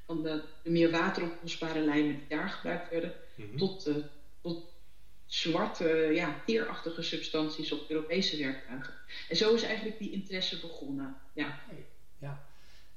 van 0.06 0.24
de, 0.24 0.44
de, 0.63 0.70
meer 0.70 0.92
wateroplosbare 0.92 1.80
lijmen 1.80 2.18
die 2.18 2.28
daar 2.28 2.50
gebruikt 2.50 2.89
werden, 2.89 3.13
mm-hmm. 3.36 3.58
tot, 3.58 3.88
uh, 3.88 3.96
tot 4.42 4.74
zwarte, 5.26 6.10
ja, 6.13 6.42
teerachtige 6.46 7.02
substanties 7.02 7.72
op 7.72 7.89
Europese 7.89 8.38
werktuigen. 8.38 8.94
En 9.30 9.36
zo 9.36 9.54
is 9.54 9.63
eigenlijk 9.63 9.98
die 9.98 10.12
interesse 10.12 10.60
begonnen. 10.60 11.16
Ja. 11.34 11.60
ja. 12.20 12.46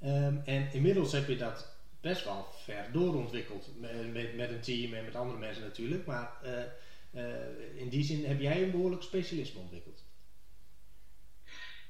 Um, 0.03 0.43
en 0.45 0.73
inmiddels 0.73 1.13
heb 1.13 1.29
je 1.29 1.37
dat 1.37 1.75
best 2.01 2.25
wel 2.25 2.47
ver 2.65 2.93
doorontwikkeld 2.93 3.69
met, 3.81 4.13
met, 4.13 4.37
met 4.37 4.51
een 4.51 4.61
team 4.61 4.95
en 4.95 5.05
met 5.05 5.15
andere 5.15 5.39
mensen 5.39 5.63
natuurlijk. 5.63 6.07
Maar 6.07 6.33
uh, 6.45 7.23
uh, 7.23 7.81
in 7.81 7.89
die 7.89 8.05
zin 8.05 8.25
heb 8.25 8.41
jij 8.41 8.63
een 8.63 8.71
behoorlijk 8.71 9.03
specialisme 9.03 9.61
ontwikkeld. 9.61 10.05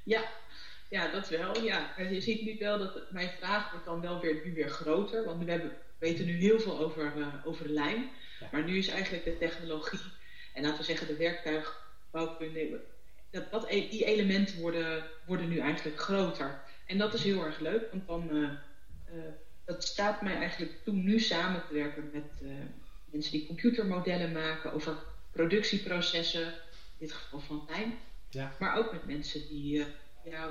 Ja, 0.02 0.31
ja, 0.88 1.09
dat 1.09 1.29
wel. 1.29 1.62
Ja. 1.62 1.94
je 2.11 2.20
ziet 2.20 2.42
nu 2.42 2.57
wel 2.59 2.79
dat 2.79 3.11
mijn 3.11 3.31
vraag 3.38 3.70
wordt 3.70 3.87
dan 3.87 4.01
wel 4.01 4.20
weer, 4.20 4.40
nu 4.44 4.55
weer 4.55 4.68
groter. 4.68 5.25
Want 5.25 5.44
we 5.44 5.51
hebben, 5.51 5.77
weten 5.99 6.27
nu 6.27 6.33
heel 6.33 6.61
veel 6.61 6.79
over, 6.79 7.12
uh, 7.16 7.27
over 7.44 7.68
lijm. 7.68 8.11
Ja. 8.40 8.49
Maar 8.53 8.64
nu 8.64 8.79
is 8.79 8.88
eigenlijk 8.88 9.25
de 9.25 9.38
technologie 9.38 10.01
en 10.55 10.62
laten 10.62 10.79
we 10.79 10.85
zeggen 10.85 11.07
de 11.07 11.16
werktuigbouwkunde. 11.16 12.81
Dat, 13.31 13.51
dat, 13.51 13.70
e-, 13.70 13.88
die 13.88 14.05
elementen 14.05 14.61
worden, 14.61 15.05
worden 15.27 15.49
nu 15.49 15.59
eigenlijk 15.59 16.01
groter. 16.01 16.61
En 16.87 16.99
dat 16.99 17.14
is 17.14 17.25
heel 17.25 17.44
erg 17.44 17.59
leuk, 17.59 17.90
want 17.90 18.07
dan 18.07 18.37
uh, 18.37 18.42
uh, 18.42 19.25
dat 19.64 19.85
staat 19.85 20.22
mij 20.22 20.37
eigenlijk 20.37 20.72
toe 20.85 20.94
nu 20.94 21.18
samen 21.18 21.62
te 21.68 21.75
werken 21.75 22.11
met 22.12 22.51
mensen 23.05 23.33
die 23.33 23.46
computermodellen 23.46 24.33
maken 24.33 24.72
over 24.72 24.96
productieprocessen, 25.31 26.46
in 26.46 26.53
dit 26.99 27.12
geval 27.12 27.40
van 27.40 27.66
lijm. 27.68 27.99
Ja. 28.31 28.57
Maar 28.59 28.77
ook 28.77 28.92
met 28.92 29.07
mensen 29.07 29.49
die 29.49 29.87
ja, 30.30 30.50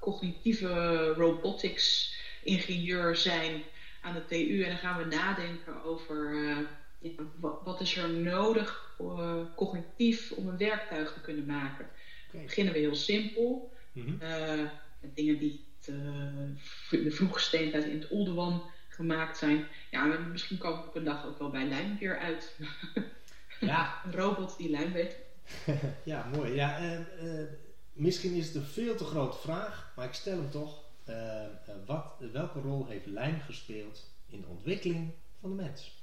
cognitieve 0.00 1.06
robotics 1.16 2.16
ingenieur 2.42 3.16
zijn 3.16 3.62
aan 4.00 4.14
de 4.14 4.24
TU. 4.24 4.62
En 4.62 4.68
dan 4.68 4.78
gaan 4.78 4.98
we 4.98 5.16
nadenken 5.16 5.82
over 5.82 6.34
ja, 6.98 7.12
wat, 7.34 7.60
wat, 7.64 7.80
is 7.80 7.96
er 7.96 8.08
nodig 8.08 8.96
cognitief 9.56 10.32
om 10.32 10.48
een 10.48 10.56
werktuig 10.56 11.12
te 11.12 11.20
kunnen 11.20 11.46
maken. 11.46 11.84
Okay. 11.84 12.30
Dan 12.32 12.44
beginnen 12.44 12.72
we 12.72 12.78
heel 12.78 12.94
simpel. 12.94 13.72
Mm 13.92 14.04
-hmm 14.04 14.70
dingen 15.14 15.38
die 15.38 15.64
uh, 15.88 15.94
de 16.90 17.10
vroege 17.10 17.40
steentijd 17.40 17.84
in 17.84 18.00
het 18.00 18.08
Oldewan 18.08 18.62
gemaakt 18.88 19.38
zijn. 19.38 19.66
Ja, 19.90 20.04
misschien 20.04 20.58
komen 20.58 20.80
we 20.80 20.88
op 20.88 20.96
een 20.96 21.04
dag 21.04 21.26
ook 21.26 21.38
wel 21.38 21.50
bij 21.50 21.64
lijm 21.64 21.98
weer 21.98 22.18
uit. 22.18 22.56
Ja. 23.60 23.94
een 24.04 24.12
robot 24.12 24.56
die 24.58 24.70
lijm 24.70 24.92
weet. 24.92 25.16
ja, 26.04 26.28
mooi. 26.34 26.54
Ja, 26.54 26.80
uh, 26.80 27.40
misschien 27.94 28.34
is 28.34 28.46
het 28.46 28.54
een 28.54 28.62
veel 28.62 28.96
te 28.96 29.04
grote 29.04 29.38
vraag, 29.38 29.92
maar 29.96 30.06
ik 30.06 30.14
stel 30.14 30.36
hem 30.36 30.50
toch. 30.50 30.82
Uh, 31.08 31.46
wat, 31.86 32.14
welke 32.32 32.60
rol 32.60 32.86
heeft 32.86 33.06
lijm 33.06 33.40
gespeeld 33.40 34.10
in 34.26 34.40
de 34.40 34.46
ontwikkeling 34.46 35.12
van 35.40 35.56
de 35.56 35.62
mens? 35.62 36.02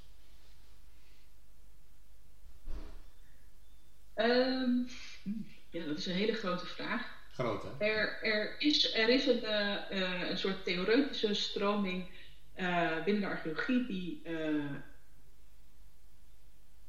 Um, 4.14 4.88
ja, 5.70 5.84
dat 5.84 5.98
is 5.98 6.06
een 6.06 6.14
hele 6.14 6.32
grote 6.32 6.66
vraag. 6.66 7.20
Groot, 7.32 7.62
hè? 7.62 7.84
Er, 7.84 8.22
er, 8.22 8.60
is, 8.60 8.94
er 8.94 9.08
is 9.08 9.26
een, 9.26 9.42
uh, 9.42 10.30
een 10.30 10.38
soort 10.38 10.64
theoretische 10.64 11.34
stroming 11.34 12.08
uh, 12.56 13.04
binnen 13.04 13.22
de 13.22 13.28
archeologie 13.28 13.86
die, 13.86 14.22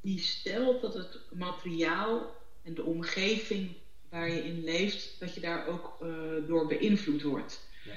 die 0.00 0.18
stelt 0.18 0.80
dat 0.80 0.94
het 0.94 1.18
materiaal 1.32 2.36
en 2.62 2.74
de 2.74 2.82
omgeving 2.82 3.76
waar 4.14 4.30
je 4.30 4.44
in 4.44 4.64
leeft, 4.64 5.16
dat 5.18 5.34
je 5.34 5.40
daar 5.40 5.66
ook 5.66 5.98
uh, 6.02 6.08
door 6.46 6.66
beïnvloed 6.66 7.22
wordt. 7.22 7.68
Ja. 7.84 7.92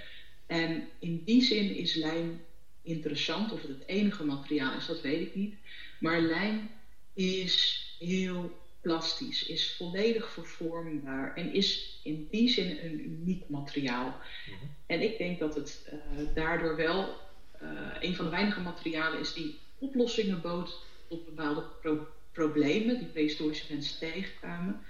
En 0.46 0.88
in 1.00 1.24
die 1.26 1.44
zin 1.44 1.76
is 1.76 1.96
lijm 1.96 2.42
interessant. 2.82 3.52
Of 3.52 3.62
het 3.62 3.70
het 3.70 3.88
enige 3.88 4.24
materiaal 4.24 4.78
is, 4.78 4.86
dat 4.86 5.02
weet 5.02 5.28
ik 5.28 5.36
niet. 5.36 5.56
Maar 6.00 6.20
lijm 6.20 6.70
is 7.14 7.86
heel 8.00 8.58
plastisch, 8.82 9.46
is 9.46 9.76
volledig 9.76 10.30
vervormbaar 10.30 11.36
en 11.36 11.54
is 11.54 12.00
in 12.04 12.28
die 12.32 12.50
zin 12.50 12.78
een 12.84 13.06
uniek 13.06 13.50
materiaal. 13.50 14.08
Mhm. 14.46 14.66
En 14.86 15.02
ik 15.02 15.18
denk 15.18 15.40
dat 15.40 15.56
het 15.56 15.90
uh, 15.94 16.28
daardoor 16.34 16.76
wel 16.76 17.16
uh, 17.62 17.70
een 18.00 18.16
van 18.16 18.26
de 18.26 18.32
weinige 18.32 18.62
materialen 18.62 19.20
is 19.20 19.34
die 19.34 19.60
oplossingen 19.80 20.42
bood 20.42 20.84
tot 21.08 21.26
bepaalde 21.26 21.64
pro 21.82 22.08
problemen 22.32 22.98
die 22.98 23.08
prehistorische 23.08 23.74
mensen 23.74 24.00
tegenkwamen. 24.00 24.82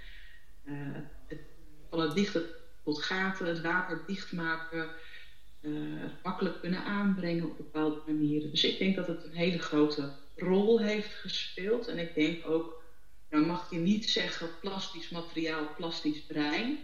Uh, 0.64 0.96
van 1.90 2.00
het 2.00 2.14
dichten 2.14 2.42
tot 2.84 3.02
gaten, 3.02 3.46
het 3.46 3.60
water 3.60 4.02
dichtmaken, 4.06 4.88
het 5.60 6.22
makkelijk 6.22 6.60
kunnen 6.60 6.84
aanbrengen 6.84 7.44
op 7.44 7.56
bepaalde 7.56 8.00
manieren. 8.06 8.50
Dus 8.50 8.64
ik 8.64 8.78
denk 8.78 8.96
dat 8.96 9.06
het 9.06 9.24
een 9.24 9.32
hele 9.32 9.58
grote 9.58 10.12
rol 10.36 10.80
heeft 10.80 11.14
gespeeld. 11.14 11.88
En 11.88 11.98
ik 11.98 12.14
denk 12.14 12.46
ook 12.46 12.82
nou 13.30 13.46
mag 13.46 13.70
je 13.70 13.78
niet 13.78 14.10
zeggen 14.10 14.48
plastisch 14.60 15.08
materiaal, 15.08 15.74
plastisch 15.76 16.22
brein. 16.22 16.78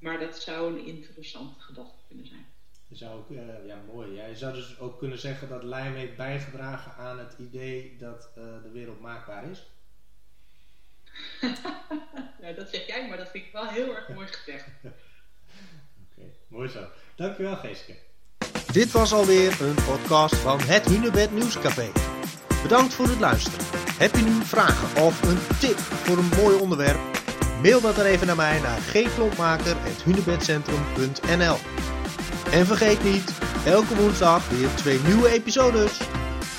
Maar 0.00 0.18
dat 0.18 0.38
zou 0.38 0.72
een 0.72 0.86
interessante 0.86 1.60
gedachte 1.60 1.98
kunnen 2.08 2.26
zijn. 2.26 2.46
Je 2.88 2.96
zou 2.96 3.18
ook, 3.18 3.30
uh, 3.30 3.66
ja 3.66 3.82
mooi. 3.92 4.12
Ja, 4.14 4.26
je 4.26 4.36
zou 4.36 4.54
dus 4.54 4.78
ook 4.78 4.98
kunnen 4.98 5.18
zeggen 5.18 5.48
dat 5.48 5.62
lijm 5.62 5.94
heeft 5.94 6.16
bijgedragen 6.16 6.94
aan 6.94 7.18
het 7.18 7.34
idee 7.38 7.96
dat 7.98 8.30
uh, 8.38 8.44
de 8.62 8.70
wereld 8.72 9.00
maakbaar 9.00 9.50
is. 9.50 9.66
nou, 12.40 12.54
dat 12.54 12.68
zeg 12.72 12.86
jij, 12.86 13.08
maar 13.08 13.16
dat 13.16 13.30
vind 13.30 13.44
ik 13.44 13.52
wel 13.52 13.66
heel 13.66 13.96
erg 13.96 14.08
mooi 14.08 14.26
gezegd. 14.26 14.64
Oké, 14.82 14.94
okay, 16.16 16.30
mooi 16.48 16.68
zo. 16.68 16.86
Dankjewel 17.16 17.56
Geeske. 17.56 17.94
Dit 18.72 18.90
was 18.90 19.12
alweer 19.12 19.62
een 19.62 19.74
podcast 19.74 20.34
van 20.34 20.60
het 20.60 20.84
Hunebed 20.84 21.32
Nieuwscafé. 21.32 21.90
Bedankt 22.62 22.94
voor 22.94 23.08
het 23.08 23.20
luisteren. 23.20 23.58
Heb 23.98 24.14
je 24.14 24.22
nu 24.22 24.44
vragen 24.44 25.02
of 25.02 25.22
een 25.22 25.38
tip 25.58 25.78
voor 25.78 26.18
een 26.18 26.30
mooi 26.36 26.56
onderwerp? 26.56 27.00
Mail 27.62 27.80
dat 27.80 27.98
er 27.98 28.06
even 28.06 28.26
naar 28.26 28.36
mij 28.36 28.60
naar 28.60 28.80
gklompmaker.hunebedcentrum.nl 28.80 31.56
En 32.52 32.66
vergeet 32.66 33.04
niet, 33.04 33.32
elke 33.66 33.94
woensdag 33.94 34.48
weer 34.48 34.68
twee 34.68 34.98
nieuwe 34.98 35.28
episodes. 35.28 36.00